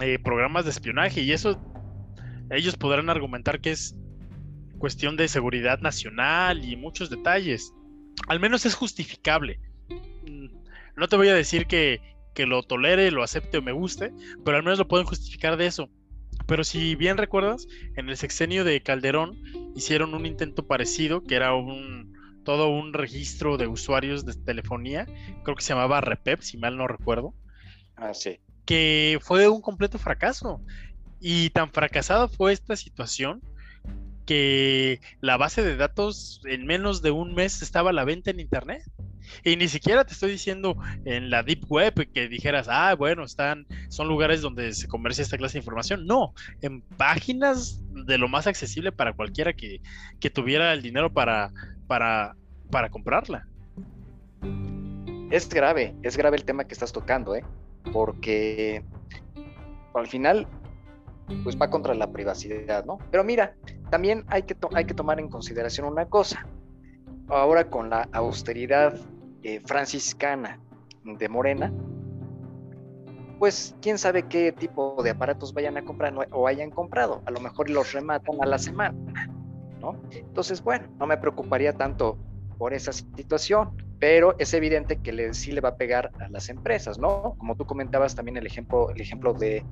eh, 0.00 0.18
programas 0.18 0.64
de 0.64 0.70
espionaje 0.70 1.22
y 1.22 1.32
eso 1.32 1.60
ellos 2.50 2.76
podrán 2.76 3.10
argumentar 3.10 3.60
que 3.60 3.72
es 3.72 3.94
cuestión 4.78 5.16
de 5.16 5.28
seguridad 5.28 5.80
nacional 5.80 6.64
y 6.64 6.76
muchos 6.76 7.10
detalles 7.10 7.72
al 8.28 8.40
menos 8.40 8.66
es 8.66 8.74
justificable. 8.74 9.58
Mm, 10.26 10.46
no 10.96 11.08
te 11.08 11.16
voy 11.16 11.28
a 11.28 11.34
decir 11.34 11.66
que, 11.66 12.00
lo 12.46 12.62
tolere, 12.62 13.10
lo 13.10 13.22
acepte 13.22 13.58
o 13.58 13.62
me 13.62 13.72
guste, 13.72 14.14
pero 14.46 14.56
al 14.56 14.62
menos 14.62 14.78
lo 14.78 14.88
pueden 14.88 15.06
justificar 15.06 15.58
de 15.58 15.66
eso. 15.66 15.90
Pero 16.46 16.64
si 16.64 16.94
bien 16.94 17.18
recuerdas, 17.18 17.68
en 17.96 18.08
el 18.08 18.16
sexenio 18.16 18.64
de 18.64 18.80
Calderón 18.80 19.36
hicieron 19.76 20.14
un 20.14 20.24
intento 20.24 20.66
parecido, 20.66 21.22
que 21.22 21.34
era 21.34 21.54
un 21.54 22.14
todo 22.44 22.68
un 22.68 22.92
registro 22.92 23.56
de 23.56 23.66
usuarios 23.66 24.24
de 24.24 24.34
telefonía, 24.34 25.06
creo 25.44 25.56
que 25.56 25.62
se 25.62 25.72
llamaba 25.72 26.00
Repep, 26.00 26.40
si 26.40 26.58
mal 26.58 26.76
no 26.76 26.86
recuerdo. 26.86 27.34
Ah, 27.96 28.14
sí. 28.14 28.40
Que 28.64 29.18
fue 29.22 29.48
un 29.48 29.60
completo 29.60 29.98
fracaso. 29.98 30.60
Y 31.20 31.50
tan 31.50 31.70
fracasada 31.70 32.28
fue 32.28 32.52
esta 32.52 32.76
situación 32.76 33.42
que 34.26 35.00
la 35.20 35.36
base 35.36 35.62
de 35.62 35.76
datos 35.76 36.40
en 36.44 36.64
menos 36.64 37.02
de 37.02 37.10
un 37.10 37.34
mes 37.34 37.62
estaba 37.62 37.90
a 37.90 37.92
la 37.92 38.04
venta 38.04 38.30
en 38.30 38.40
internet. 38.40 38.82
Y 39.44 39.56
ni 39.56 39.68
siquiera 39.68 40.04
te 40.04 40.12
estoy 40.12 40.30
diciendo 40.30 40.76
en 41.04 41.30
la 41.30 41.42
deep 41.42 41.64
web 41.68 42.08
que 42.12 42.28
dijeras, 42.28 42.68
ah, 42.70 42.94
bueno, 42.94 43.24
están, 43.24 43.66
son 43.88 44.08
lugares 44.08 44.40
donde 44.40 44.72
se 44.72 44.88
comercia 44.88 45.22
esta 45.22 45.36
clase 45.36 45.54
de 45.54 45.60
información. 45.60 46.06
No, 46.06 46.32
en 46.62 46.80
páginas 46.82 47.80
de 48.06 48.18
lo 48.18 48.28
más 48.28 48.46
accesible 48.46 48.92
para 48.92 49.12
cualquiera 49.12 49.52
que, 49.52 49.82
que 50.20 50.30
tuviera 50.30 50.72
el 50.72 50.82
dinero 50.82 51.12
para, 51.12 51.52
para, 51.90 52.36
para 52.70 52.88
comprarla. 52.88 53.48
Es 55.32 55.48
grave, 55.48 55.96
es 56.04 56.16
grave 56.16 56.36
el 56.36 56.44
tema 56.44 56.62
que 56.62 56.72
estás 56.72 56.92
tocando, 56.92 57.34
¿eh? 57.34 57.42
Porque 57.92 58.84
al 59.94 60.06
final 60.06 60.46
pues 61.42 61.60
va 61.60 61.68
contra 61.68 61.94
la 61.94 62.12
privacidad, 62.12 62.84
¿no? 62.84 62.98
Pero 63.10 63.24
mira, 63.24 63.56
también 63.90 64.24
hay 64.28 64.44
que, 64.44 64.56
hay 64.72 64.84
que 64.84 64.94
tomar 64.94 65.18
en 65.18 65.28
consideración 65.28 65.84
una 65.84 66.06
cosa. 66.06 66.46
Ahora 67.28 67.68
con 67.68 67.90
la 67.90 68.08
austeridad 68.12 68.94
eh, 69.42 69.60
franciscana 69.66 70.60
de 71.02 71.28
Morena, 71.28 71.72
pues 73.40 73.74
quién 73.82 73.98
sabe 73.98 74.28
qué 74.28 74.52
tipo 74.52 75.02
de 75.02 75.10
aparatos 75.10 75.52
vayan 75.54 75.76
a 75.76 75.82
comprar 75.82 76.14
o 76.30 76.46
hayan 76.46 76.70
comprado. 76.70 77.20
A 77.26 77.32
lo 77.32 77.40
mejor 77.40 77.68
los 77.68 77.92
rematan 77.92 78.36
a 78.40 78.46
la 78.46 78.58
semana. 78.58 78.94
¿No? 79.80 80.00
Entonces, 80.10 80.62
bueno, 80.62 80.86
no 80.98 81.06
me 81.06 81.16
preocuparía 81.16 81.72
tanto 81.72 82.18
por 82.58 82.74
esa 82.74 82.92
situación, 82.92 83.70
pero 83.98 84.34
es 84.38 84.52
evidente 84.54 84.98
que 84.98 85.34
sí 85.34 85.52
le 85.52 85.60
va 85.60 85.70
a 85.70 85.76
pegar 85.76 86.12
a 86.20 86.28
las 86.28 86.48
empresas, 86.48 86.98
¿no? 86.98 87.34
Como 87.38 87.56
tú 87.56 87.64
comentabas 87.64 88.14
también 88.14 88.36
el 88.36 88.46
ejemplo, 88.46 88.90
el 88.90 89.00
ejemplo 89.00 89.32
de, 89.32 89.64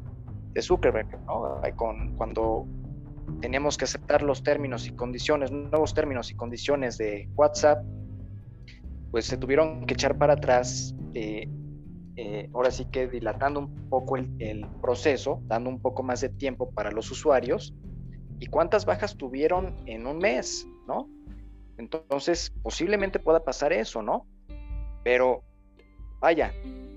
de 0.53 0.63
Zuckerberg, 0.63 1.09
¿no? 1.27 1.61
Con, 1.77 2.17
cuando 2.17 2.67
teníamos 3.41 3.77
que 3.77 3.85
aceptar 3.85 4.23
los 4.23 4.43
términos 4.43 4.87
y 4.87 4.93
condiciones, 4.93 5.53
nuevos 5.53 5.95
términos 5.95 6.31
y 6.31 6.35
condiciones 6.35 6.99
de 6.99 7.29
WhatsApp, 7.37 7.85
pues 9.11 9.27
se 9.27 9.37
tuvieron 9.37 9.87
que 9.87 9.95
echar 9.95 10.19
para 10.19 10.35
atrás, 10.35 10.95
eh, 11.15 11.49
eh, 12.17 12.51
ahora 12.53 12.71
sí 12.71 12.87
que 12.87 13.07
dilatando 13.07 13.61
un 13.61 13.89
poco 13.89 14.17
el, 14.17 14.67
proceso, 14.83 15.41
dando 15.47 15.71
un 15.71 15.81
poco 15.81 16.03
más 16.03 16.21
de 16.21 16.29
tiempo 16.29 16.71
para 16.71 16.91
los 16.91 17.11
usuarios. 17.11 17.75
¿Y 18.41 18.47
cuántas 18.47 18.85
bajas 18.85 19.17
tuvieron 19.17 19.77
en 19.87 20.07
un 20.07 20.19
mes? 20.19 20.67
¿No? 20.87 21.09
Entonces, 21.77 22.53
posiblemente 22.63 23.19
pueda 23.19 23.45
pasar 23.45 23.73
eso, 23.73 24.03
¿no? 24.03 24.27
Pero, 25.05 25.43
vaya, 26.21 26.53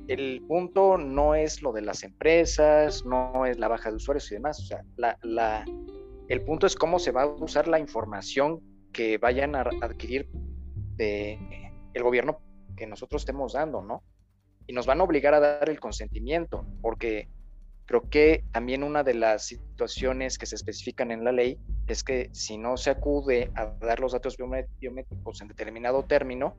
el 0.08 0.43
punto 0.47 0.97
no 0.97 1.36
es 1.36 1.62
lo 1.62 1.71
de 1.71 1.82
las 1.82 2.04
empresas, 2.04 3.06
no 3.06 3.45
es 3.45 3.60
la 3.60 3.67
baja 3.67 3.89
de 3.89 3.97
usuarios 3.97 4.32
y 4.32 4.36
demás. 4.36 4.60
O 4.60 4.63
sea, 4.63 4.84
la, 4.97 5.65
el 6.27 6.41
punto 6.41 6.67
es 6.67 6.75
cómo 6.75 6.99
se 6.99 7.12
va 7.12 7.23
a 7.23 7.27
usar 7.27 7.67
la 7.67 7.80
información 7.80 8.60
que 8.91 9.17
vayan 9.17 9.56
a 9.56 9.62
adquirir 9.82 10.30
de 10.95 11.39
el 11.93 12.04
gobierno 12.04 12.39
que 12.75 12.88
nosotros 12.88 13.21
estemos 13.21 13.54
dando, 13.54 13.82
¿no? 13.82 14.04
Y 14.67 14.73
nos 14.73 14.86
van 14.86 15.01
a 15.01 15.04
obligar 15.04 15.34
a 15.34 15.39
dar 15.39 15.69
el 15.69 15.80
consentimiento, 15.80 16.65
porque 16.82 17.30
Creo 17.86 18.10
que 18.10 18.44
también 18.52 18.84
una 18.84 19.04
de 19.04 19.13
las 19.13 19.46
situaciones 19.46 20.38
que 20.38 20.46
se 20.46 20.56
especifican 20.56 21.12
en 21.12 21.24
la 21.24 21.32
ley 21.32 21.60
es 21.88 22.04
que 22.04 22.30
si 22.32 22.58
no 22.58 22.78
se 22.78 22.89
acude 22.89 23.52
a 23.56 23.65
dar 23.82 24.00
los 24.00 24.13
datos 24.13 24.38
biométricos 24.38 25.41
en 25.41 25.48
determinado 25.48 26.04
término, 26.04 26.56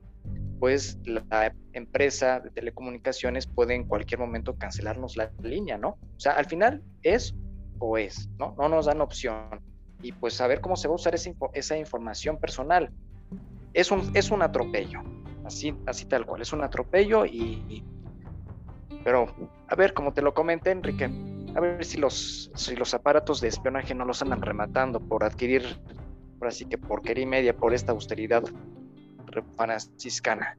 pues 0.59 0.97
la 1.05 1.53
empresa 1.73 2.39
de 2.39 2.51
telecomunicaciones 2.51 3.47
puede 3.47 3.75
en 3.75 3.85
cualquier 3.85 4.19
momento 4.19 4.55
cancelarnos 4.55 5.17
la 5.17 5.31
línea, 5.41 5.77
¿no? 5.77 5.89
O 5.89 6.19
sea, 6.19 6.33
al 6.33 6.45
final 6.45 6.83
es 7.01 7.35
o 7.79 7.97
es, 7.97 8.29
¿no? 8.37 8.55
No 8.57 8.69
nos 8.69 8.85
dan 8.85 9.01
opción. 9.01 9.61
Y 10.01 10.11
pues 10.11 10.35
saber 10.35 10.61
cómo 10.61 10.75
se 10.75 10.87
va 10.87 10.93
a 10.93 10.95
usar 10.95 11.15
esa, 11.15 11.31
esa 11.53 11.77
información 11.77 12.37
personal. 12.37 12.91
Es 13.73 13.91
un, 13.91 14.11
es 14.13 14.29
un 14.29 14.41
atropello, 14.41 15.01
así, 15.45 15.73
así 15.87 16.05
tal 16.05 16.25
cual, 16.25 16.41
es 16.41 16.53
un 16.53 16.63
atropello 16.63 17.25
y 17.25 17.83
pero, 19.03 19.27
a 19.67 19.75
ver, 19.75 19.93
como 19.93 20.13
te 20.13 20.21
lo 20.21 20.33
comenté, 20.33 20.71
Enrique, 20.71 21.09
a 21.55 21.59
ver 21.59 21.83
si 21.83 21.97
los, 21.97 22.51
si 22.55 22.75
los 22.75 22.93
aparatos 22.93 23.41
de 23.41 23.49
espionaje 23.49 23.93
no 23.93 24.05
los 24.05 24.21
andan 24.21 24.41
rematando 24.41 24.99
por 24.99 25.23
adquirir, 25.23 25.63
por 26.39 26.47
así 26.47 26.65
que 26.65 26.77
porquería 26.77 27.23
y 27.23 27.27
media 27.27 27.55
por 27.55 27.73
esta 27.73 27.91
austeridad 27.91 28.43
franciscana. 29.57 30.57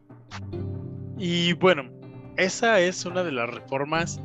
Y 1.19 1.53
bueno, 1.55 1.91
esa 2.37 2.81
es 2.81 3.05
una 3.07 3.23
de 3.23 3.33
las 3.33 3.51
reformas 3.51 4.21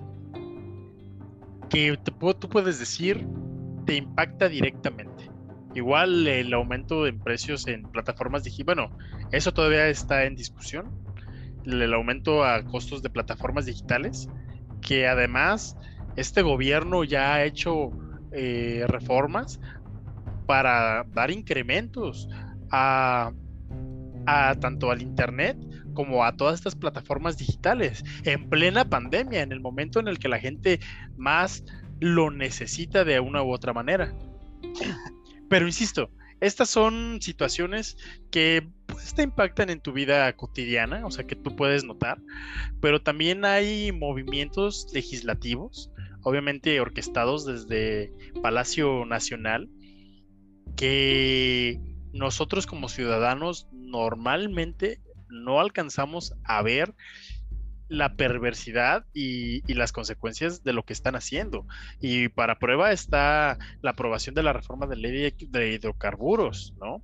que 1.69 1.97
tú 2.03 2.49
puedes 2.49 2.79
decir 2.79 3.27
te 3.85 3.95
impacta 3.95 4.49
directamente. 4.49 5.29
Igual 5.75 6.27
el 6.27 6.53
aumento 6.53 7.05
en 7.05 7.19
precios 7.19 7.67
en 7.67 7.83
plataformas 7.83 8.43
digitales, 8.43 8.89
bueno, 8.89 8.97
eso 9.31 9.53
todavía 9.53 9.87
está 9.87 10.25
en 10.25 10.35
discusión, 10.35 10.89
el 11.65 11.93
aumento 11.93 12.43
a 12.43 12.63
costos 12.63 13.01
de 13.01 13.09
plataformas 13.09 13.65
digitales, 13.65 14.29
que 14.81 15.07
además 15.07 15.77
este 16.15 16.41
gobierno 16.41 17.03
ya 17.03 17.35
ha 17.35 17.43
hecho 17.43 17.91
eh, 18.31 18.85
reformas 18.87 19.59
para 20.45 21.03
dar 21.13 21.31
incrementos 21.31 22.27
a, 22.71 23.31
a 24.25 24.55
tanto 24.55 24.91
al 24.91 25.01
Internet 25.01 25.57
como 25.93 26.23
a 26.23 26.31
todas 26.31 26.55
estas 26.55 26.75
plataformas 26.75 27.37
digitales 27.37 28.03
en 28.23 28.49
plena 28.49 28.85
pandemia, 28.85 29.41
en 29.41 29.51
el 29.51 29.59
momento 29.59 29.99
en 29.99 30.07
el 30.07 30.17
que 30.17 30.29
la 30.29 30.39
gente 30.39 30.79
más 31.17 31.63
lo 31.99 32.31
necesita 32.31 33.03
de 33.03 33.19
una 33.19 33.43
u 33.43 33.51
otra 33.51 33.73
manera. 33.73 34.13
Pero 35.49 35.65
insisto, 35.65 36.09
estas 36.41 36.69
son 36.69 37.21
situaciones 37.21 37.97
que 38.31 38.69
pues, 38.85 39.13
te 39.13 39.23
impactan 39.23 39.69
en 39.69 39.81
tu 39.81 39.91
vida 39.91 40.31
cotidiana, 40.35 41.05
o 41.05 41.11
sea, 41.11 41.25
que 41.25 41.35
tú 41.35 41.55
puedes 41.55 41.83
notar, 41.83 42.19
pero 42.81 43.01
también 43.01 43.45
hay 43.45 43.91
movimientos 43.91 44.87
legislativos, 44.93 45.91
obviamente 46.23 46.79
orquestados 46.79 47.45
desde 47.45 48.11
Palacio 48.41 49.05
Nacional, 49.05 49.69
que 50.75 51.79
nosotros 52.13 52.65
como 52.65 52.89
ciudadanos 52.89 53.67
normalmente 53.71 55.01
no 55.29 55.59
alcanzamos 55.59 56.33
a 56.43 56.61
ver 56.61 56.95
la 57.89 58.13
perversidad 58.13 59.05
y, 59.13 59.61
las 59.73 59.91
consecuencias 59.91 60.63
de 60.63 60.73
lo 60.73 60.83
que 60.83 60.93
están 60.93 61.15
haciendo. 61.15 61.65
Y 61.99 62.29
para 62.29 62.59
prueba 62.59 62.91
está 62.91 63.57
la 63.81 63.91
aprobación 63.91 64.35
de 64.35 64.43
la 64.43 64.53
reforma 64.53 64.87
de 64.87 64.95
ley 64.95 65.33
de, 65.39 65.73
hidrocarburos, 65.73 66.73
¿no? 66.79 67.01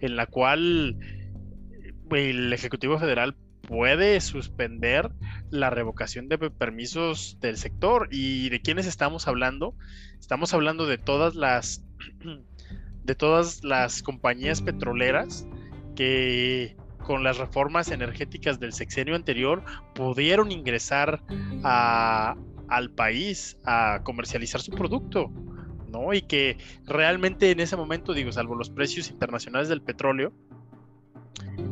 En 0.00 0.16
la 0.16 0.26
cual 0.26 0.96
eh, 1.02 2.30
el 2.30 2.52
Ejecutivo 2.52 2.98
Federal 2.98 3.34
puede 3.62 4.20
suspender 4.20 5.10
la 5.50 5.70
revocación 5.70 6.28
de 6.28 6.38
permisos 6.38 7.38
del 7.40 7.58
sector. 7.58 8.08
¿Y 8.10 8.48
de 8.48 8.62
quiénes 8.62 8.86
estamos 8.86 9.28
hablando? 9.28 9.74
Estamos 10.18 10.54
hablando 10.54 10.86
de 10.86 10.98
todas 10.98 11.34
las 11.34 11.84
de 13.04 13.14
todas 13.14 13.64
las 13.64 14.02
compañías 14.02 14.60
petroleras 14.60 15.46
que 15.96 16.76
con 17.08 17.24
las 17.24 17.38
reformas 17.38 17.90
energéticas 17.90 18.60
del 18.60 18.74
sexenio 18.74 19.16
anterior 19.16 19.64
pudieron 19.94 20.52
ingresar 20.52 21.22
al 21.64 22.90
país 22.90 23.56
a 23.64 24.02
comercializar 24.04 24.60
su 24.60 24.72
producto, 24.72 25.30
¿no? 25.90 26.12
Y 26.12 26.20
que 26.20 26.58
realmente 26.84 27.50
en 27.50 27.60
ese 27.60 27.78
momento, 27.78 28.12
digo, 28.12 28.30
salvo 28.30 28.54
los 28.56 28.68
precios 28.68 29.08
internacionales 29.08 29.70
del 29.70 29.80
petróleo, 29.80 30.34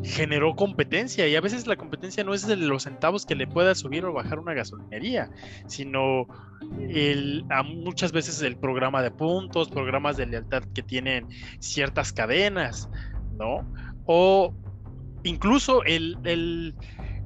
generó 0.04 0.56
competencia 0.56 1.28
y 1.28 1.36
a 1.36 1.42
veces 1.42 1.66
la 1.66 1.76
competencia 1.76 2.24
no 2.24 2.32
es 2.32 2.46
de 2.46 2.56
los 2.56 2.84
centavos 2.84 3.26
que 3.26 3.34
le 3.34 3.46
pueda 3.46 3.74
subir 3.74 4.06
o 4.06 4.14
bajar 4.14 4.38
una 4.38 4.54
gasolinería, 4.54 5.28
sino 5.66 6.28
el, 6.88 7.44
a 7.50 7.62
muchas 7.62 8.12
veces 8.12 8.40
el 8.40 8.56
programa 8.56 9.02
de 9.02 9.10
puntos, 9.10 9.68
programas 9.68 10.16
de 10.16 10.24
lealtad 10.24 10.62
que 10.74 10.82
tienen 10.82 11.28
ciertas 11.58 12.14
cadenas, 12.14 12.88
¿no? 13.36 13.70
O 14.06 14.54
incluso 15.26 15.82
el, 15.84 16.74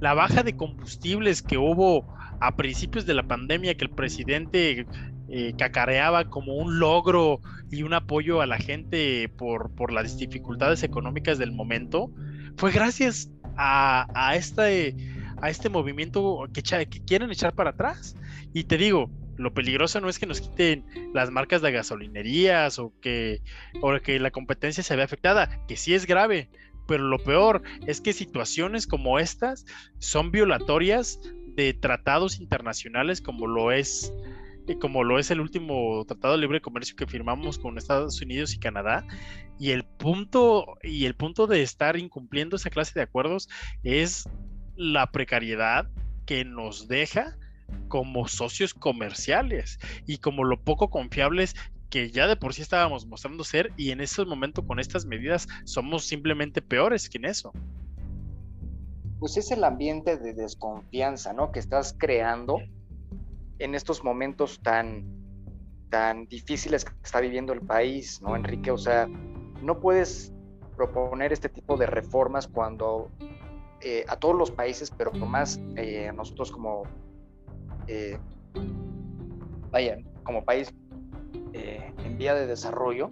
la 0.01 0.15
baja 0.15 0.43
de 0.43 0.57
combustibles 0.57 1.43
que 1.43 1.59
hubo 1.59 2.07
a 2.41 2.57
principios 2.57 3.07
de 3.07 3.15
la 3.15 3.25
pandemia, 3.25 3.77
que 3.77 3.85
el 3.85 3.91
presidente 3.91 4.87
eh, 5.29 5.53
cacareaba 5.59 6.25
como 6.25 6.55
un 6.55 6.79
logro 6.79 7.41
y 7.71 7.83
un 7.83 7.93
apoyo 7.93 8.41
a 8.41 8.47
la 8.47 8.59
gente 8.59 9.29
por, 9.29 9.93
las 9.93 10.17
dificultades 10.17 10.83
económicas 10.83 11.39
del 11.39 11.53
momento, 11.53 12.11
fue 12.57 12.73
gracias 12.73 13.31
a, 13.57 14.33
este, 14.35 14.95
movimiento 15.71 16.49
que, 16.53 16.63
quieren 17.07 17.31
echar 17.31 17.55
para 17.55 17.71
atrás. 17.71 18.17
Y 18.55 18.65
te 18.65 18.79
digo, 18.79 19.11
lo 19.37 19.53
peligroso 19.53 20.01
no 20.01 20.09
es 20.09 20.19
que 20.19 20.27
nos 20.27 20.41
quiten 20.41 20.85
las 21.13 21.31
marcas 21.31 21.61
de 21.61 21.73
gasolinerías 21.73 22.79
o 22.79 22.93
que 23.01 23.43
la 24.19 24.31
competencia 24.31 24.83
se 24.83 24.97
vea 24.97 25.05
afectada, 25.05 25.61
que 25.69 25.77
sí 25.77 25.95
es 25.95 26.07
grave, 26.07 26.49
pero 26.91 27.05
lo 27.05 27.19
peor 27.19 27.63
es 27.87 28.01
que 28.01 28.13
situaciones 28.13 28.89
como 28.89 29.21
estas 29.21 29.65
son 30.01 30.33
violatorias 30.33 31.21
de 31.55 31.73
tratados 31.73 32.41
internacionales 32.41 33.21
como 33.21 33.47
lo 33.47 33.71
es 33.71 34.13
eh, 34.67 34.77
como 34.77 35.05
lo 35.05 35.21
es 35.21 35.31
el 35.31 35.41
último 35.41 36.05
tratado 36.05 36.35
de 36.35 36.41
libre 36.41 36.61
comercio 36.61 36.97
que 36.97 37.07
firmamos 37.07 37.61
con 37.61 37.79
Estados 37.79 38.21
Unidos 38.21 38.55
y 38.55 38.59
Canadá. 38.59 39.07
Y 39.57 39.71
el 39.71 39.85
punto 39.85 40.79
y 40.83 41.05
el 41.05 41.15
punto 41.15 41.47
de 41.47 41.63
estar 41.63 41.97
incumpliendo 41.97 42.57
esa 42.57 42.71
clase 42.71 42.95
de 42.97 43.03
acuerdos 43.03 43.49
es 43.85 44.29
la 44.75 45.13
precariedad 45.13 45.89
que 46.27 46.45
nos 46.45 46.89
deja 46.89 47.37
como 47.87 48.27
socios 48.27 48.75
comerciales 48.75 49.79
y 50.09 50.19
como 50.19 50.43
lo 50.43 50.61
poco 50.61 50.91
confiables 50.91 51.55
que 51.91 52.11
ya 52.11 52.27
de 52.27 52.37
por 52.37 52.55
sí 52.55 52.63
estábamos 52.63 53.05
mostrando 53.07 53.45
ser 53.45 53.73
y 53.77 53.91
en 53.91 54.01
ese 54.01 54.25
momento 54.25 54.65
con 54.65 54.79
estas 54.79 55.05
medidas 55.05 55.47
somos 55.65 56.07
simplemente 56.07 56.63
peores 56.63 57.11
que 57.11 57.19
en 57.19 57.27
eso. 57.27 57.53
Pues 59.19 59.37
es 59.37 59.51
el 59.51 59.65
ambiente 59.65 60.17
de 60.17 60.33
desconfianza, 60.33 61.33
¿no? 61.33 61.53
Que 61.53 61.59
estás 61.59 61.95
creando 61.99 62.59
en 63.59 63.75
estos 63.75 64.03
momentos 64.03 64.61
tan, 64.63 65.05
tan 65.91 66.27
difíciles 66.27 66.85
que 66.85 66.93
está 67.05 67.21
viviendo 67.21 67.53
el 67.53 67.61
país, 67.61 68.23
¿no, 68.23 68.35
Enrique? 68.35 68.71
O 68.71 68.79
sea, 68.79 69.07
no 69.63 69.81
puedes 69.81 70.33
proponer 70.77 71.33
este 71.33 71.51
tipo 71.51 71.77
de 71.77 71.87
reformas 71.87 72.49
cuando 72.49 73.11
eh, 73.83 74.05
a 74.09 74.17
todos 74.17 74.35
los 74.35 74.51
países, 74.51 74.91
pero 74.91 75.13
más 75.13 75.61
eh, 75.77 76.09
a 76.09 76.13
nosotros 76.13 76.51
como, 76.51 76.85
eh, 77.87 78.19
como 80.25 80.45
país 80.45 80.73
eh, 81.53 81.93
en 82.05 82.19
vía 82.19 82.35
de 82.35 82.47
desarrollo, 82.47 83.11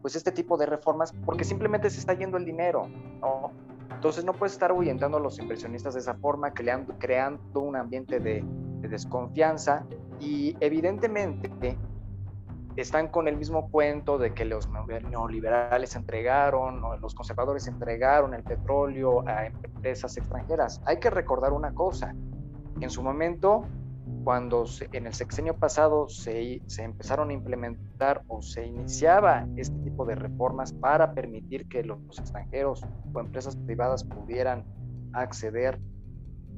pues 0.00 0.16
este 0.16 0.32
tipo 0.32 0.56
de 0.56 0.66
reformas 0.66 1.12
porque 1.24 1.44
simplemente 1.44 1.88
se 1.90 2.00
está 2.00 2.14
yendo 2.14 2.36
el 2.36 2.44
dinero, 2.44 2.88
¿no? 3.20 3.52
Entonces 3.94 4.24
no 4.24 4.32
puedes 4.32 4.52
estar 4.52 4.70
ahuyentando 4.70 5.18
a 5.18 5.20
los 5.20 5.38
inversionistas 5.38 5.94
de 5.94 6.00
esa 6.00 6.14
forma, 6.14 6.52
creando, 6.52 6.94
creando 6.98 7.60
un 7.60 7.76
ambiente 7.76 8.18
de 8.18 8.44
desconfianza 8.80 9.84
y 10.18 10.56
evidentemente 10.60 11.76
están 12.76 13.08
con 13.08 13.28
el 13.28 13.36
mismo 13.36 13.70
cuento 13.70 14.18
de 14.18 14.32
que 14.32 14.44
los 14.44 14.68
neoliberales 14.68 15.94
entregaron, 15.94 16.82
los 17.00 17.14
conservadores 17.14 17.66
entregaron 17.66 18.34
el 18.34 18.42
petróleo 18.42 19.26
a 19.28 19.46
empresas 19.46 20.16
extranjeras. 20.16 20.80
Hay 20.86 20.98
que 20.98 21.10
recordar 21.10 21.52
una 21.52 21.74
cosa, 21.74 22.14
en 22.80 22.90
su 22.90 23.02
momento, 23.02 23.66
cuando 24.24 24.64
en 24.92 25.06
el 25.06 25.14
sexenio 25.14 25.54
pasado 25.56 26.08
se, 26.08 26.60
se 26.66 26.82
empezaron 26.82 27.30
a 27.30 27.32
implementar 27.32 28.22
o 28.28 28.42
se 28.42 28.66
iniciaba 28.66 29.46
este 29.56 29.76
tipo 29.80 30.04
de 30.04 30.14
reformas 30.14 30.72
para 30.72 31.12
permitir 31.14 31.68
que 31.68 31.82
los 31.82 31.98
extranjeros 32.18 32.82
o 33.12 33.20
empresas 33.20 33.56
privadas 33.56 34.04
pudieran 34.04 34.64
acceder 35.12 35.78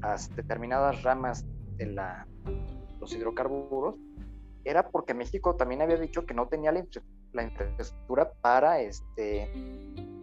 a 0.03 0.17
determinadas 0.37 1.03
ramas 1.03 1.45
de 1.77 1.87
los 3.01 3.13
hidrocarburos, 3.13 3.97
era 4.65 4.89
porque 4.89 5.15
México 5.15 5.57
también 5.57 5.83
había 5.83 5.97
dicho 5.97 6.25
que 6.25 6.35
no 6.35 6.49
tenía 6.49 6.73
la, 6.73 7.43
infraestructura 7.43 8.31
para, 8.41 8.81
este, 8.81 9.51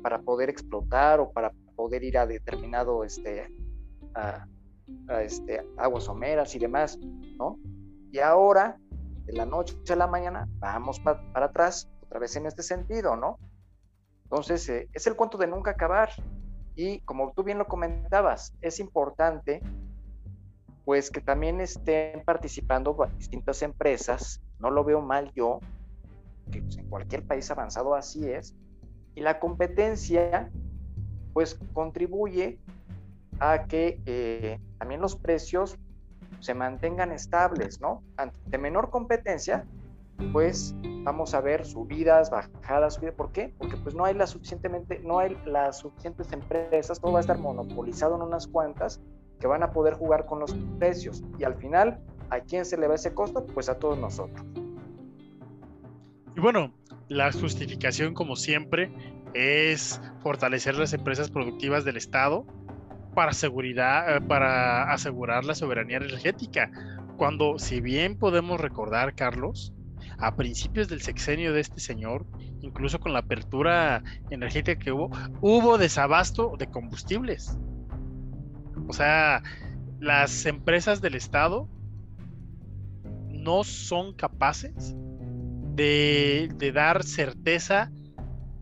para 0.02 0.20
poder 0.20 0.50
explotar 0.50 1.20
o 1.20 1.32
para 1.32 1.52
poder 1.76 2.04
ir 2.04 2.18
a 2.18 2.26
determinado 2.26 3.04
este, 3.04 3.48
este, 5.22 5.66
aguas 5.78 6.06
someras 6.06 6.56
y 6.56 6.60
demás, 6.60 6.98
¿no? 7.38 7.58
Y 8.12 8.20
ahora, 8.20 8.78
de 9.26 9.34
la 9.34 9.46
noche 9.46 9.76
a 9.90 9.96
la 9.96 10.08
mañana, 10.08 10.48
vamos 10.60 11.00
para 11.00 11.46
atrás, 11.46 11.90
otra 12.04 12.20
vez 12.20 12.36
en 12.36 12.46
este 12.46 12.64
sentido, 12.64 13.16
¿no? 13.16 13.38
Entonces, 14.24 14.68
eh, 14.70 14.90
es 14.94 15.08
el 15.08 15.16
cuento 15.16 15.38
de 15.38 15.48
nunca 15.48 15.72
acabar. 15.72 16.10
Y 16.76 17.00
como 17.02 17.34
tú 17.34 17.44
bien 17.44 17.58
lo 17.58 17.68
comentabas, 17.68 18.54
es 18.62 18.80
importante 18.80 19.62
pues 20.86 21.12
que 21.12 21.22
también 21.22 21.62
estén 21.62 22.24
participando 22.26 22.98
distintas 23.18 23.62
empresas, 23.62 24.42
no 24.60 24.72
lo 24.72 24.84
veo 24.84 25.02
mal 25.02 25.32
yo, 25.34 25.60
que 26.52 26.62
pues, 26.62 26.78
en 26.78 26.90
cualquier 26.90 27.26
país 27.26 27.50
avanzado 27.52 27.94
así 27.94 28.28
es, 28.28 28.56
y 29.16 29.22
la 29.22 29.40
competencia 29.40 30.50
pues 31.34 31.58
contribuye 31.74 32.60
a 33.42 33.66
que 33.66 34.00
eh, 34.06 34.60
también 34.78 35.02
los 35.02 35.16
precios 35.16 35.78
se 36.40 36.54
mantengan 36.54 37.12
estables, 37.12 37.82
¿no? 37.82 38.04
Ante 38.16 38.58
menor 38.60 38.92
competencia, 38.92 39.66
pues 40.32 40.76
vamos 41.04 41.34
a 41.34 41.42
ver 41.42 41.66
subidas, 41.66 42.30
bajadas, 42.30 42.94
subidas. 42.94 43.16
¿Por 43.16 43.32
qué? 43.32 43.52
Porque 43.58 43.78
pues 43.78 43.96
no 43.96 44.06
hay 44.06 44.14
la 44.14 44.28
suficientemente, 44.28 45.00
no 45.00 45.18
hay 45.18 45.36
las 45.46 45.80
suficientes 45.80 46.32
empresas, 46.32 47.02
todo 47.02 47.14
va 47.14 47.18
a 47.18 47.22
estar 47.22 47.40
monopolizado 47.40 48.16
en 48.16 48.22
unas 48.22 48.46
cuantas 48.48 49.02
que 49.40 49.48
van 49.48 49.64
a 49.64 49.72
poder 49.72 49.96
jugar 49.96 50.28
con 50.28 50.40
los 50.40 50.54
precios. 50.78 51.24
Y 51.40 51.44
al 51.44 51.56
final, 51.56 52.00
¿a 52.30 52.42
quién 52.42 52.64
se 52.64 52.78
le 52.78 52.88
va 52.88 52.94
ese 52.94 53.16
costo? 53.16 53.44
Pues 53.48 53.70
a 53.70 53.80
todos 53.80 53.98
nosotros. 53.98 54.46
Y 56.38 56.40
bueno, 56.40 56.72
la 57.10 57.32
justificación, 57.32 58.14
como 58.14 58.36
siempre, 58.36 58.94
es 59.34 60.00
fortalecer 60.22 60.76
las 60.76 60.94
empresas 60.94 61.32
productivas 61.32 61.84
del 61.86 61.98
Estado 61.98 62.46
para, 63.14 63.34
seguridad, 63.34 64.18
eh, 64.18 64.22
para 64.22 64.92
asegurar 64.92 65.46
la 65.46 65.56
soberanía 65.56 65.98
energética. 65.98 66.72
Cuando, 67.18 67.60
si 67.60 67.82
bien 67.82 68.18
podemos 68.18 68.60
recordar, 68.60 69.16
Carlos, 69.16 69.74
a 70.18 70.36
principios 70.36 70.88
del 70.88 71.02
sexenio 71.02 71.54
de 71.54 71.62
este 71.62 71.80
señor, 71.80 72.26
incluso 72.62 73.00
con 73.00 73.14
la 73.14 73.20
apertura 73.20 74.04
energética 74.30 74.80
que 74.80 74.92
hubo, 74.92 75.12
hubo 75.42 75.78
desabasto 75.78 76.56
de 76.58 76.68
combustibles. 76.68 77.58
O 78.88 78.94
sea, 78.94 79.42
las 80.00 80.46
empresas 80.46 81.02
del 81.02 81.16
Estado 81.16 81.70
no 83.30 83.64
son 83.64 84.14
capaces 84.14 84.96
de, 85.76 86.72
dar 86.74 87.04
certeza, 87.04 87.92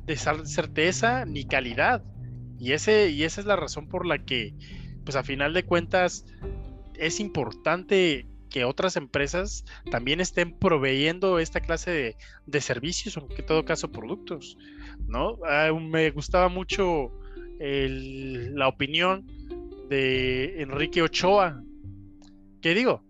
de 0.06 0.16
certeza 0.16 1.26
ni 1.26 1.46
calidad. 1.46 2.04
Y, 2.60 2.74
ese, 2.74 3.10
y 3.10 3.24
esa 3.24 3.42
es 3.42 3.48
la 3.48 3.56
razón 3.56 3.88
por 3.88 4.06
la 4.06 4.20
que, 4.20 4.54
pues 5.04 5.16
a 5.16 5.24
final 5.24 5.54
de 5.54 5.64
cuentas, 5.64 6.26
es 6.96 7.20
importante 7.20 8.28
que 8.50 8.66
otras 8.66 8.96
empresas 8.96 9.64
también 9.92 10.20
estén 10.20 10.58
proveyendo 10.58 11.40
esta 11.40 11.62
clase 11.62 12.16
de, 12.46 12.62
servicios, 12.62 13.16
o 13.18 13.28
en 13.30 13.46
todo 13.46 13.64
caso 13.64 13.92
productos, 13.92 14.58
¿no? 15.08 15.38
Ah, 15.48 15.72
me 15.80 16.10
gustaba 16.12 16.50
mucho 16.50 17.12
la 17.60 18.68
opinión 18.68 19.28
de 19.90 20.62
Enrique 20.62 21.02
Ochoa, 21.02 21.62
que 22.62 22.74
digo, 22.74 23.04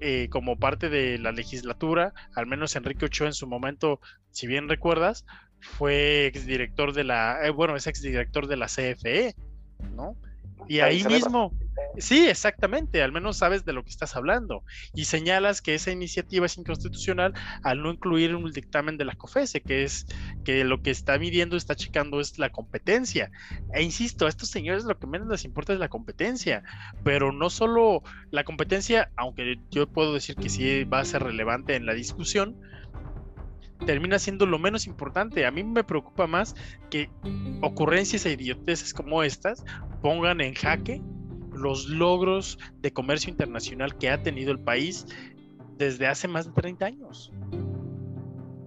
eh, 0.00 0.28
como 0.30 0.58
parte 0.58 0.88
de 0.88 1.18
la 1.18 1.32
legislatura, 1.32 2.14
al 2.34 2.46
menos 2.46 2.76
Enrique 2.76 3.06
Ochoa 3.06 3.26
en 3.26 3.32
su 3.32 3.46
momento, 3.46 4.00
si 4.30 4.46
bien 4.46 4.68
recuerdas, 4.68 5.26
fue 5.60 6.26
exdirector 6.26 6.92
de 6.92 7.04
la, 7.04 7.40
eh, 7.44 7.50
bueno, 7.50 7.76
es 7.76 7.86
exdirector 7.86 8.46
de 8.46 8.56
la 8.56 8.66
CFE, 8.66 9.34
¿no? 9.94 10.16
Y 10.68 10.80
ahí 10.80 11.02
mismo, 11.04 11.52
sí, 11.96 12.26
exactamente, 12.28 13.02
al 13.02 13.10
menos 13.10 13.38
sabes 13.38 13.64
de 13.64 13.72
lo 13.72 13.84
que 13.84 13.90
estás 13.90 14.16
hablando. 14.16 14.62
Y 14.94 15.06
señalas 15.06 15.62
que 15.62 15.74
esa 15.74 15.90
iniciativa 15.90 16.44
es 16.44 16.58
inconstitucional 16.58 17.32
al 17.62 17.82
no 17.82 17.90
incluir 17.90 18.34
un 18.34 18.52
dictamen 18.52 18.98
de 18.98 19.06
la 19.06 19.14
COFESE, 19.14 19.62
que 19.62 19.84
es 19.84 20.06
que 20.44 20.64
lo 20.64 20.82
que 20.82 20.90
está 20.90 21.18
midiendo, 21.18 21.56
está 21.56 21.74
checando 21.74 22.20
es 22.20 22.38
la 22.38 22.50
competencia. 22.50 23.30
E 23.72 23.82
insisto, 23.82 24.26
a 24.26 24.28
estos 24.28 24.50
señores 24.50 24.84
lo 24.84 24.98
que 24.98 25.06
menos 25.06 25.28
les 25.28 25.46
importa 25.46 25.72
es 25.72 25.78
la 25.78 25.88
competencia, 25.88 26.62
pero 27.02 27.32
no 27.32 27.48
solo 27.48 28.02
la 28.30 28.44
competencia, 28.44 29.10
aunque 29.16 29.58
yo 29.70 29.86
puedo 29.88 30.12
decir 30.12 30.36
que 30.36 30.50
sí 30.50 30.84
va 30.84 31.00
a 31.00 31.04
ser 31.06 31.22
relevante 31.22 31.76
en 31.76 31.86
la 31.86 31.94
discusión, 31.94 32.60
termina 33.86 34.18
siendo 34.18 34.46
lo 34.46 34.58
menos 34.58 34.86
importante. 34.86 35.46
A 35.46 35.50
mí 35.50 35.62
me 35.64 35.84
preocupa 35.84 36.26
más 36.26 36.54
que 36.90 37.10
ocurrencias 37.62 38.26
e 38.26 38.32
idioteces 38.32 38.92
como 38.92 39.22
estas 39.22 39.64
pongan 40.02 40.40
en 40.40 40.54
jaque 40.54 41.02
los 41.52 41.88
logros 41.88 42.58
de 42.80 42.92
comercio 42.92 43.30
internacional 43.30 43.96
que 43.96 44.10
ha 44.10 44.22
tenido 44.22 44.52
el 44.52 44.60
país 44.60 45.06
desde 45.76 46.06
hace 46.06 46.28
más 46.28 46.46
de 46.46 46.52
30 46.52 46.86
años. 46.86 47.32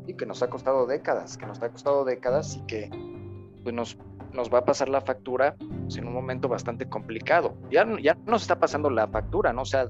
Y 0.07 0.15
que 0.15 0.25
nos 0.25 0.41
ha 0.43 0.49
costado 0.49 0.87
décadas, 0.87 1.37
que 1.37 1.45
nos 1.45 1.61
ha 1.61 1.69
costado 1.69 2.03
décadas 2.03 2.57
y 2.57 2.65
que 2.65 2.89
pues, 3.63 3.75
nos, 3.75 3.97
nos 4.33 4.51
va 4.51 4.59
a 4.59 4.65
pasar 4.65 4.89
la 4.89 5.01
factura 5.01 5.55
pues, 5.83 5.97
en 5.97 6.07
un 6.07 6.13
momento 6.13 6.47
bastante 6.47 6.89
complicado. 6.89 7.55
Ya, 7.69 7.85
ya 8.01 8.17
nos 8.25 8.41
está 8.41 8.59
pasando 8.59 8.89
la 8.89 9.07
factura, 9.07 9.53
¿no? 9.53 9.65
Sea, 9.65 9.89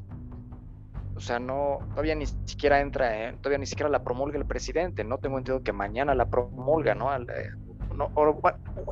o 1.21 1.23
sea, 1.23 1.37
no, 1.37 1.77
todavía 1.91 2.15
ni 2.15 2.25
siquiera 2.25 2.81
entra, 2.81 3.29
¿eh? 3.29 3.37
todavía 3.41 3.59
ni 3.59 3.67
siquiera 3.67 3.91
la 3.91 4.03
promulga 4.03 4.39
el 4.39 4.45
presidente, 4.47 5.03
no 5.03 5.19
tengo 5.19 5.37
entendido 5.37 5.63
que 5.63 5.71
mañana 5.71 6.15
la 6.15 6.25
promulga, 6.25 6.95
¿no? 6.95 7.15
Eh, 7.15 7.51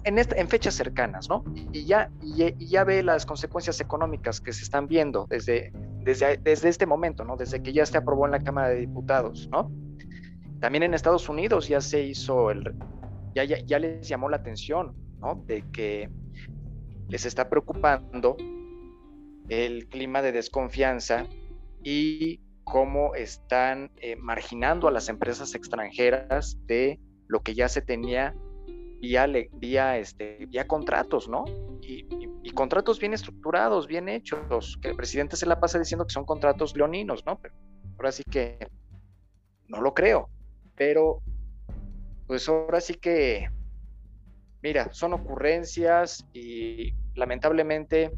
en, 0.04 0.20
en 0.20 0.48
fechas 0.48 0.76
cercanas, 0.76 1.28
¿no? 1.28 1.44
Y 1.72 1.86
ya, 1.86 2.12
y, 2.22 2.68
ya 2.68 2.84
ve 2.84 3.02
las 3.02 3.26
consecuencias 3.26 3.82
económicas 3.82 4.42
que 4.42 4.54
se 4.54 4.62
están 4.62 4.88
viendo 4.88 5.26
desde, 5.28 5.72
desde, 6.04 6.38
desde 6.38 6.70
este 6.70 6.86
momento, 6.86 7.24
¿no? 7.24 7.36
Desde 7.36 7.64
que 7.64 7.74
ya 7.74 7.84
se 7.88 7.98
aprobó 7.98 8.28
en 8.28 8.32
la 8.34 8.42
Cámara 8.42 8.70
de 8.70 8.76
Diputados, 8.76 9.50
¿no? 9.52 9.72
También 10.60 10.84
en 10.84 10.94
Estados 10.94 11.30
Unidos 11.30 11.68
ya 11.68 11.82
se 11.82 12.04
hizo 12.04 12.52
el, 12.52 12.76
ya, 13.34 13.44
ya, 13.44 13.58
ya 13.66 13.80
les 13.80 14.08
llamó 14.08 14.30
la 14.30 14.38
atención, 14.38 14.94
¿no? 15.20 15.44
De 15.48 15.64
que 15.72 16.12
les 17.08 17.26
está 17.26 17.50
preocupando 17.50 18.38
el 19.48 19.88
clima 19.88 20.22
de 20.22 20.32
desconfianza 20.32 21.26
y 21.84 22.42
cómo 22.64 23.16
están 23.16 23.92
eh, 23.98 24.16
marginando 24.16 24.88
a 24.88 24.92
las 24.92 25.10
empresas 25.10 25.56
extranjeras 25.56 26.58
de 26.66 27.00
lo 27.28 27.42
que 27.42 27.56
ya 27.56 27.68
se 27.68 27.82
tenía 27.82 28.36
vía, 29.02 29.28
vía, 29.54 29.98
este, 29.98 30.46
vía 30.48 30.68
contratos, 30.68 31.28
¿no? 31.28 31.46
Y, 31.82 32.08
contratos 32.54 33.00
bien 33.00 33.14
estructurados, 33.14 33.88
bien 33.88 34.10
hechos, 34.10 34.78
que 34.82 34.90
el 34.90 34.96
presidente 34.96 35.38
se 35.38 35.46
la 35.46 35.60
pasa 35.60 35.80
diciendo 35.80 36.06
que 36.06 36.14
son 36.14 36.26
contratos 36.26 36.76
leoninos, 36.76 37.26
¿no? 37.26 37.40
Pero 37.40 37.54
ahora 37.98 38.12
sí 38.12 38.24
que 38.24 38.68
no 39.68 39.82
lo 39.82 39.94
creo, 39.94 40.30
pero 40.76 41.22
pues 42.28 42.50
ahora 42.50 42.82
sí 42.82 42.96
que, 42.96 43.48
mira, 44.62 44.92
son 44.92 45.14
ocurrencias 45.14 46.26
y 46.34 46.94
lamentablemente 47.16 48.12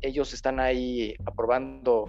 ellos 0.00 0.32
están 0.32 0.60
ahí 0.60 1.14
aprobando 1.26 2.08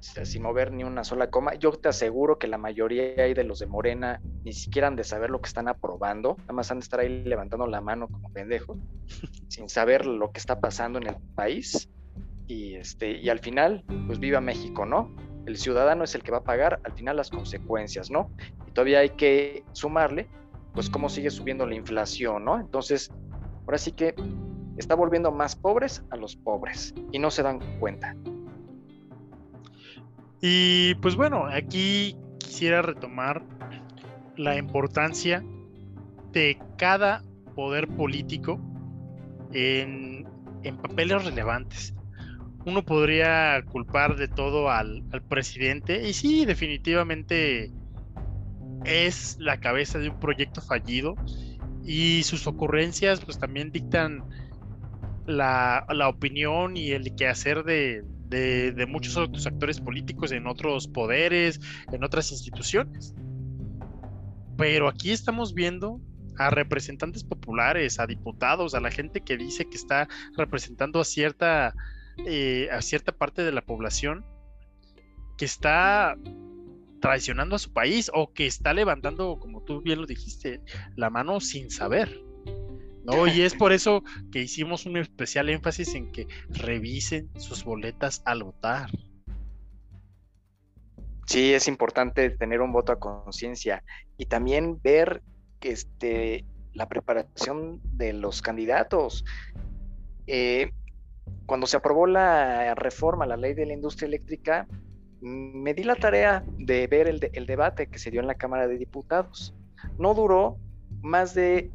sin 0.00 0.42
mover 0.42 0.72
ni 0.72 0.84
una 0.84 1.04
sola 1.04 1.30
coma. 1.30 1.54
Yo 1.54 1.72
te 1.72 1.88
aseguro 1.88 2.38
que 2.38 2.46
la 2.46 2.58
mayoría 2.58 3.14
de 3.14 3.44
los 3.44 3.58
de 3.58 3.66
Morena 3.66 4.20
ni 4.44 4.52
siquiera 4.52 4.88
han 4.88 4.96
de 4.96 5.04
saber 5.04 5.30
lo 5.30 5.40
que 5.40 5.48
están 5.48 5.68
aprobando, 5.68 6.36
nada 6.40 6.52
más 6.52 6.70
han 6.70 6.78
de 6.78 6.84
estar 6.84 7.00
ahí 7.00 7.22
levantando 7.24 7.66
la 7.66 7.80
mano 7.80 8.08
como 8.08 8.32
pendejos, 8.32 8.78
sin 9.48 9.68
saber 9.68 10.06
lo 10.06 10.30
que 10.30 10.38
está 10.38 10.60
pasando 10.60 10.98
en 10.98 11.08
el 11.08 11.16
país. 11.34 11.90
Y, 12.46 12.76
este, 12.76 13.18
y 13.18 13.28
al 13.28 13.40
final, 13.40 13.84
pues 14.06 14.18
viva 14.18 14.40
México, 14.40 14.86
¿no? 14.86 15.14
El 15.46 15.56
ciudadano 15.56 16.04
es 16.04 16.14
el 16.14 16.22
que 16.22 16.30
va 16.30 16.38
a 16.38 16.44
pagar 16.44 16.80
al 16.84 16.92
final 16.92 17.16
las 17.16 17.30
consecuencias, 17.30 18.10
¿no? 18.10 18.30
Y 18.66 18.72
todavía 18.72 19.00
hay 19.00 19.10
que 19.10 19.64
sumarle 19.72 20.28
pues 20.72 20.88
cómo 20.88 21.08
sigue 21.08 21.30
subiendo 21.30 21.66
la 21.66 21.74
inflación, 21.74 22.44
¿no? 22.44 22.60
Entonces, 22.60 23.10
ahora 23.66 23.78
sí 23.78 23.92
que 23.92 24.14
está 24.76 24.94
volviendo 24.94 25.32
más 25.32 25.56
pobres 25.56 26.04
a 26.10 26.16
los 26.16 26.36
pobres 26.36 26.94
y 27.10 27.18
no 27.18 27.30
se 27.30 27.42
dan 27.42 27.58
cuenta. 27.80 28.14
Y 30.40 30.94
pues 30.96 31.16
bueno, 31.16 31.46
aquí 31.46 32.16
quisiera 32.38 32.82
retomar 32.82 33.42
la 34.36 34.56
importancia 34.56 35.44
de 36.32 36.58
cada 36.76 37.22
poder 37.54 37.88
político 37.88 38.60
en, 39.52 40.26
papeles 40.82 41.24
relevantes. 41.24 41.94
Uno 42.66 42.84
podría 42.84 43.62
culpar 43.64 44.16
de 44.16 44.28
todo 44.28 44.70
al, 44.70 45.02
al 45.12 45.22
presidente 45.22 46.06
y 46.08 46.12
sí, 46.12 46.44
definitivamente 46.44 47.72
es 48.84 49.36
la 49.40 49.58
cabeza 49.58 49.98
de 49.98 50.10
un 50.10 50.20
proyecto 50.20 50.60
fallido 50.60 51.14
y 51.84 52.22
sus 52.22 52.46
ocurrencias 52.46 53.20
pues 53.20 53.38
también 53.38 53.72
dictan 53.72 54.22
la, 55.26 55.86
opinión 56.08 56.76
y 56.76 56.90
el 56.90 57.14
quehacer 57.14 57.64
de, 57.64 58.04
de, 58.28 58.86
muchos 58.88 59.16
otros 59.16 59.46
actores 59.46 59.80
políticos 59.80 60.32
en 60.32 60.46
otros 60.46 60.88
poderes, 60.88 61.60
en 61.92 62.04
otras 62.04 62.30
instituciones. 62.32 63.14
Pero 64.56 64.88
aquí 64.88 65.10
estamos 65.10 65.54
viendo 65.54 66.00
a 66.36 66.50
representantes 66.50 67.24
populares, 67.24 67.98
a 67.98 68.06
diputados, 68.06 68.74
a 68.74 68.80
la 68.80 68.90
gente 68.90 69.20
que 69.20 69.36
dice 69.36 69.68
que 69.68 69.76
está 69.76 70.08
representando 70.36 71.00
a 71.00 71.04
cierta, 71.04 71.74
eh, 72.26 72.68
a 72.70 72.82
cierta 72.82 73.12
parte 73.12 73.42
de 73.42 73.52
la 73.52 73.62
población, 73.62 74.24
que 75.36 75.44
está 75.44 76.16
traicionando 77.00 77.56
a 77.56 77.58
su 77.58 77.72
país 77.72 78.10
o 78.12 78.32
que 78.32 78.46
está 78.46 78.72
levantando, 78.72 79.38
como 79.38 79.62
tú 79.62 79.80
bien 79.80 80.00
lo 80.00 80.06
dijiste, 80.06 80.60
la 80.96 81.10
mano 81.10 81.40
sin 81.40 81.70
saber. 81.70 82.27
¿No? 83.08 83.26
Y 83.26 83.42
es 83.42 83.54
por 83.54 83.72
eso 83.72 84.02
que 84.30 84.40
hicimos 84.40 84.86
un 84.86 84.96
especial 84.98 85.48
énfasis 85.48 85.94
en 85.94 86.12
que 86.12 86.28
revisen 86.50 87.30
sus 87.38 87.64
boletas 87.64 88.22
al 88.24 88.44
votar. 88.44 88.90
Sí, 91.26 91.52
es 91.52 91.68
importante 91.68 92.30
tener 92.30 92.60
un 92.60 92.72
voto 92.72 92.92
a 92.92 92.98
conciencia 92.98 93.84
y 94.16 94.26
también 94.26 94.80
ver 94.82 95.22
que 95.60 95.70
este, 95.70 96.46
la 96.72 96.88
preparación 96.88 97.80
de 97.84 98.12
los 98.12 98.40
candidatos. 98.40 99.24
Eh, 100.26 100.70
cuando 101.44 101.66
se 101.66 101.76
aprobó 101.76 102.06
la 102.06 102.74
reforma, 102.74 103.26
la 103.26 103.36
ley 103.36 103.54
de 103.54 103.66
la 103.66 103.74
industria 103.74 104.06
eléctrica, 104.06 104.66
me 105.20 105.74
di 105.74 105.82
la 105.82 105.96
tarea 105.96 106.44
de 106.58 106.86
ver 106.86 107.08
el, 107.08 107.28
el, 107.32 107.46
debate 107.46 107.88
que 107.88 107.98
se 107.98 108.10
dio 108.10 108.20
en 108.20 108.26
la 108.26 108.36
Cámara 108.36 108.66
de 108.66 108.78
Diputados. 108.78 109.54
No 109.98 110.14
duró 110.14 110.56
más 111.02 111.34
de 111.34 111.70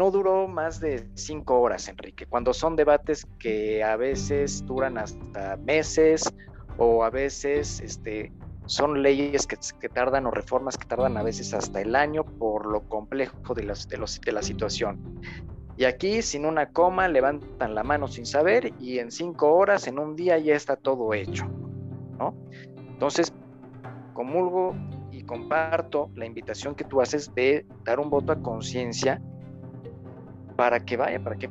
no 0.00 0.10
duró 0.10 0.48
más 0.48 0.80
de 0.80 1.06
cinco 1.12 1.60
horas, 1.60 1.86
Enrique, 1.86 2.24
cuando 2.24 2.54
son 2.54 2.74
debates 2.74 3.26
que 3.38 3.84
a 3.84 3.96
veces 3.96 4.64
duran 4.64 4.96
hasta 4.96 5.58
meses 5.58 6.24
o 6.78 7.04
a 7.04 7.10
veces 7.10 7.80
este, 7.80 8.32
son 8.64 9.02
leyes 9.02 9.46
que, 9.46 9.88
tardan 9.90 10.24
o 10.24 10.30
reformas 10.30 10.78
que 10.78 10.86
tardan 10.86 11.18
a 11.18 11.22
veces 11.22 11.52
hasta 11.52 11.82
el 11.82 11.94
año 11.94 12.24
por 12.24 12.64
lo 12.64 12.88
complejo 12.88 13.52
de, 13.54 13.64
los, 13.64 13.86
de 13.86 14.32
la 14.32 14.40
situación. 14.40 15.20
Y 15.76 15.84
aquí, 15.84 16.22
sin 16.22 16.46
una 16.46 16.70
coma, 16.70 17.06
levantan 17.06 17.74
la 17.74 17.82
mano 17.82 18.08
sin 18.08 18.24
saber 18.24 18.72
y 18.80 19.00
en 19.00 19.10
cinco 19.10 19.52
horas, 19.52 19.86
en 19.86 19.98
un 19.98 20.16
día, 20.16 20.38
ya 20.38 20.54
está 20.54 20.76
todo 20.76 21.12
hecho. 21.12 21.44
Entonces, 22.88 23.34
comulgo 24.14 24.74
y 25.10 25.24
comparto 25.24 26.10
la 26.14 26.24
invitación 26.24 26.74
que 26.74 26.84
tú 26.84 27.02
haces 27.02 27.34
de 27.34 27.66
dar 27.84 28.00
un 28.00 28.08
voto 28.08 28.32
a 28.32 28.40
conciencia 28.40 29.20
para 30.60 30.80
que 30.80 30.98
vaya, 30.98 31.18
para 31.24 31.36
que 31.36 31.48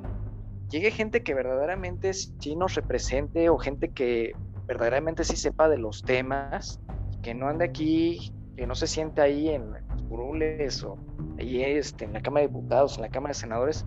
llegue 0.70 0.92
gente 0.92 1.24
que 1.24 1.34
verdaderamente 1.34 2.14
sí 2.14 2.56
nos 2.56 2.76
represente 2.76 3.50
o 3.50 3.58
gente 3.58 3.90
que 3.90 4.34
verdaderamente 4.68 5.24
sí 5.24 5.36
sepa 5.36 5.68
de 5.68 5.80
los 5.80 6.04
temas, 6.04 6.80
que 7.24 7.34
no 7.34 7.48
ande 7.48 7.66
aquí, 7.66 8.32
que 8.56 8.68
no 8.68 8.76
se 8.76 8.86
siente 8.86 9.20
ahí 9.20 9.50
en 9.50 9.72
los 9.72 10.04
curules 10.04 10.84
o 10.84 11.00
ahí 11.40 11.60
este, 11.64 12.06
en 12.06 12.14
la 12.14 12.22
Cámara 12.22 12.42
de 12.42 12.50
Diputados, 12.50 12.98
en 12.98 13.02
la 13.02 13.10
Cámara 13.10 13.32
de 13.32 13.40
Senadores, 13.40 13.84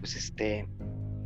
pues 0.00 0.16
este, 0.16 0.68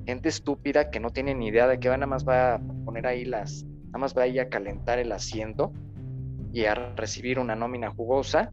gente 0.05 0.29
estúpida 0.29 0.91
que 0.91 1.01
no 1.01 1.09
tiene 1.09 1.35
ni 1.35 1.47
idea 1.47 1.67
de 1.67 1.81
que 1.81 1.89
va, 1.89 1.97
nada 1.97 2.09
más 2.09 2.29
va 2.29 2.57
a 2.57 2.59
poner 2.85 3.07
ahí 3.07 3.25
las, 3.25 3.65
nada 3.87 3.99
más 3.99 4.15
va 4.15 4.25
a 4.25 4.27
ir 4.27 4.43
a 4.43 4.51
calentar 4.51 4.99
el 4.99 5.11
asiento 5.11 5.73
y 6.53 6.67
a 6.67 6.75
recibir 6.75 7.39
una 7.39 7.57
nómina 7.57 7.89
jugosa 7.89 8.51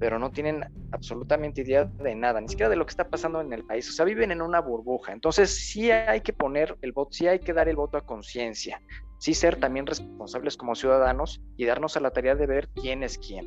pero 0.00 0.18
no 0.18 0.30
tienen 0.30 0.64
absolutamente 0.92 1.60
idea 1.60 1.84
de 1.84 2.14
nada, 2.14 2.40
ni 2.40 2.48
siquiera 2.48 2.70
de 2.70 2.76
lo 2.76 2.86
que 2.86 2.90
está 2.90 3.10
pasando 3.10 3.42
en 3.42 3.52
el 3.52 3.64
país. 3.64 3.86
O 3.90 3.92
sea, 3.92 4.06
viven 4.06 4.32
en 4.32 4.40
una 4.40 4.58
burbuja. 4.58 5.12
Entonces, 5.12 5.54
sí 5.54 5.90
hay 5.90 6.22
que 6.22 6.32
poner 6.32 6.76
el 6.80 6.92
voto, 6.92 7.12
sí 7.12 7.28
hay 7.28 7.38
que 7.38 7.52
dar 7.52 7.68
el 7.68 7.76
voto 7.76 7.98
a 7.98 8.06
conciencia, 8.06 8.80
sí 9.18 9.34
ser 9.34 9.60
también 9.60 9.86
responsables 9.86 10.56
como 10.56 10.74
ciudadanos 10.74 11.42
y 11.58 11.66
darnos 11.66 11.98
a 11.98 12.00
la 12.00 12.12
tarea 12.12 12.34
de 12.34 12.46
ver 12.46 12.70
quién 12.74 13.02
es 13.02 13.18
quién. 13.18 13.46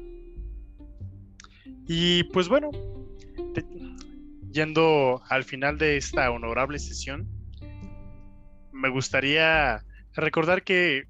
Y 1.87 2.23
pues 2.25 2.47
bueno, 2.47 2.69
yendo 4.51 5.23
al 5.29 5.43
final 5.45 5.79
de 5.79 5.97
esta 5.97 6.29
honorable 6.29 6.77
sesión, 6.77 7.27
me 8.71 8.89
gustaría 8.89 9.83
recordar 10.13 10.63
que, 10.63 11.05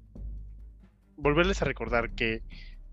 volverles 1.16 1.60
a 1.60 1.66
recordar 1.66 2.14
que 2.14 2.42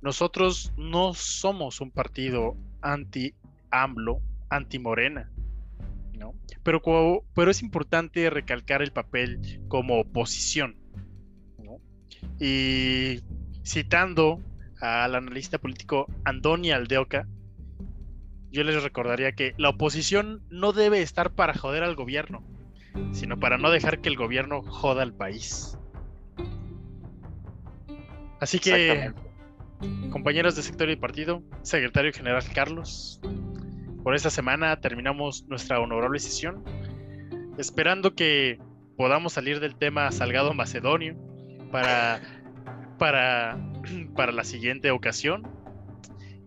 nosotros 0.01 0.73
no 0.77 1.13
somos 1.13 1.79
un 1.79 1.91
partido 1.91 2.55
anti-AMLO, 2.81 4.19
anti-Morena, 4.49 5.31
¿no? 6.13 6.33
Pero, 6.63 6.81
pero 7.33 7.51
es 7.51 7.61
importante 7.61 8.29
recalcar 8.29 8.81
el 8.81 8.91
papel 8.91 9.61
como 9.67 9.99
oposición, 9.99 10.75
¿no? 11.59 11.77
Y 12.39 13.21
citando 13.63 14.41
al 14.79 15.15
analista 15.15 15.59
político 15.59 16.07
Andoni 16.25 16.71
Aldeoca, 16.71 17.27
yo 18.51 18.63
les 18.63 18.83
recordaría 18.83 19.31
que 19.31 19.53
la 19.57 19.69
oposición 19.69 20.43
no 20.49 20.73
debe 20.73 21.01
estar 21.01 21.31
para 21.31 21.53
joder 21.53 21.83
al 21.83 21.95
gobierno, 21.95 22.43
sino 23.13 23.39
para 23.39 23.57
no 23.57 23.69
dejar 23.69 24.01
que 24.01 24.09
el 24.09 24.17
gobierno 24.17 24.61
joda 24.63 25.03
al 25.03 25.13
país. 25.13 25.77
Así 28.39 28.59
que 28.59 29.13
compañeros 30.11 30.55
de 30.55 30.63
sector 30.63 30.89
y 30.89 30.95
partido, 30.95 31.41
secretario 31.61 32.11
general 32.13 32.43
Carlos, 32.53 33.19
por 34.03 34.15
esta 34.15 34.29
semana 34.29 34.79
terminamos 34.79 35.45
nuestra 35.47 35.79
honorable 35.79 36.19
sesión, 36.19 36.63
esperando 37.57 38.15
que 38.15 38.59
podamos 38.97 39.33
salir 39.33 39.59
del 39.59 39.75
tema 39.75 40.11
Salgado 40.11 40.53
Macedonio 40.53 41.15
para, 41.71 42.21
para, 42.97 43.57
para 44.15 44.31
la 44.31 44.43
siguiente 44.43 44.91
ocasión 44.91 45.47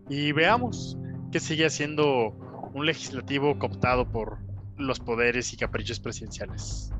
y 0.09 0.31
veamos 0.31 0.97
qué 1.31 1.39
sigue 1.39 1.69
siendo 1.69 2.29
un 2.73 2.85
legislativo 2.85 3.57
cooptado 3.57 4.09
por 4.09 4.39
los 4.77 4.99
poderes 4.99 5.53
y 5.53 5.57
caprichos 5.57 5.99
presidenciales. 5.99 6.91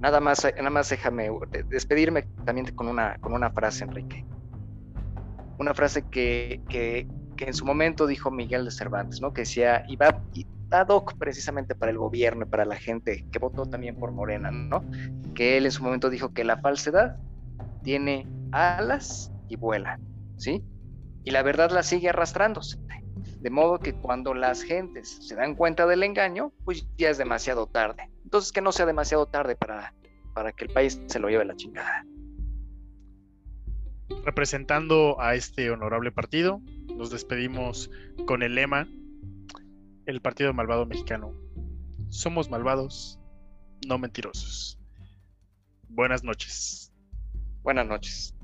Nada 0.00 0.20
más, 0.20 0.44
nada 0.56 0.70
más 0.70 0.90
déjame 0.90 1.30
despedirme 1.68 2.24
también 2.44 2.74
con 2.74 2.88
una, 2.88 3.18
con 3.18 3.32
una 3.32 3.50
frase, 3.50 3.84
Enrique 3.84 4.24
una 5.62 5.74
frase 5.74 6.04
que, 6.10 6.60
que, 6.68 7.06
en 7.38 7.54
su 7.54 7.64
momento 7.64 8.06
dijo 8.06 8.30
Miguel 8.30 8.64
de 8.64 8.70
Cervantes, 8.70 9.20
¿no? 9.20 9.32
Que 9.32 9.42
decía, 9.42 9.84
y 9.88 9.96
va, 9.96 10.22
y 10.32 10.46
doc 10.86 11.18
precisamente 11.18 11.74
para 11.74 11.90
el 11.90 11.98
gobierno 11.98 12.44
y 12.44 12.48
para 12.48 12.64
la 12.64 12.76
gente 12.76 13.26
que 13.30 13.38
votó 13.38 13.66
también 13.66 13.96
por 13.96 14.12
Morena, 14.12 14.50
¿no? 14.50 14.84
Que 15.34 15.56
él 15.56 15.66
en 15.66 15.72
su 15.72 15.82
momento 15.82 16.08
dijo 16.08 16.32
que 16.32 16.44
la 16.44 16.58
falsedad 16.58 17.16
tiene 17.82 18.26
alas 18.52 19.32
y 19.48 19.56
vuela, 19.56 19.98
¿sí? 20.36 20.64
Y 21.24 21.30
la 21.30 21.42
verdad 21.42 21.70
la 21.72 21.82
sigue 21.82 22.08
arrastrándose. 22.08 22.78
De 23.40 23.50
modo 23.50 23.80
que 23.80 23.92
cuando 23.92 24.34
las 24.34 24.62
gentes 24.62 25.18
se 25.20 25.34
dan 25.34 25.56
cuenta 25.56 25.86
del 25.86 26.04
engaño, 26.04 26.52
pues 26.64 26.86
ya 26.96 27.10
es 27.10 27.18
demasiado 27.18 27.66
tarde. 27.66 28.10
Entonces 28.24 28.52
que 28.52 28.60
no 28.60 28.72
sea 28.72 28.86
demasiado 28.86 29.26
tarde 29.26 29.56
para, 29.56 29.92
para 30.32 30.52
que 30.52 30.64
el 30.64 30.72
país 30.72 31.00
se 31.06 31.18
lo 31.18 31.28
lleve 31.28 31.44
la 31.44 31.56
chingada 31.56 32.06
representando 34.24 35.20
a 35.20 35.34
este 35.34 35.70
honorable 35.70 36.12
partido, 36.12 36.60
nos 36.96 37.10
despedimos 37.10 37.90
con 38.26 38.42
el 38.42 38.54
lema, 38.54 38.88
el 40.06 40.20
Partido 40.20 40.52
Malvado 40.52 40.86
Mexicano. 40.86 41.34
Somos 42.08 42.50
malvados, 42.50 43.18
no 43.86 43.98
mentirosos. 43.98 44.78
Buenas 45.88 46.24
noches. 46.24 46.92
Buenas 47.62 47.86
noches. 47.86 48.34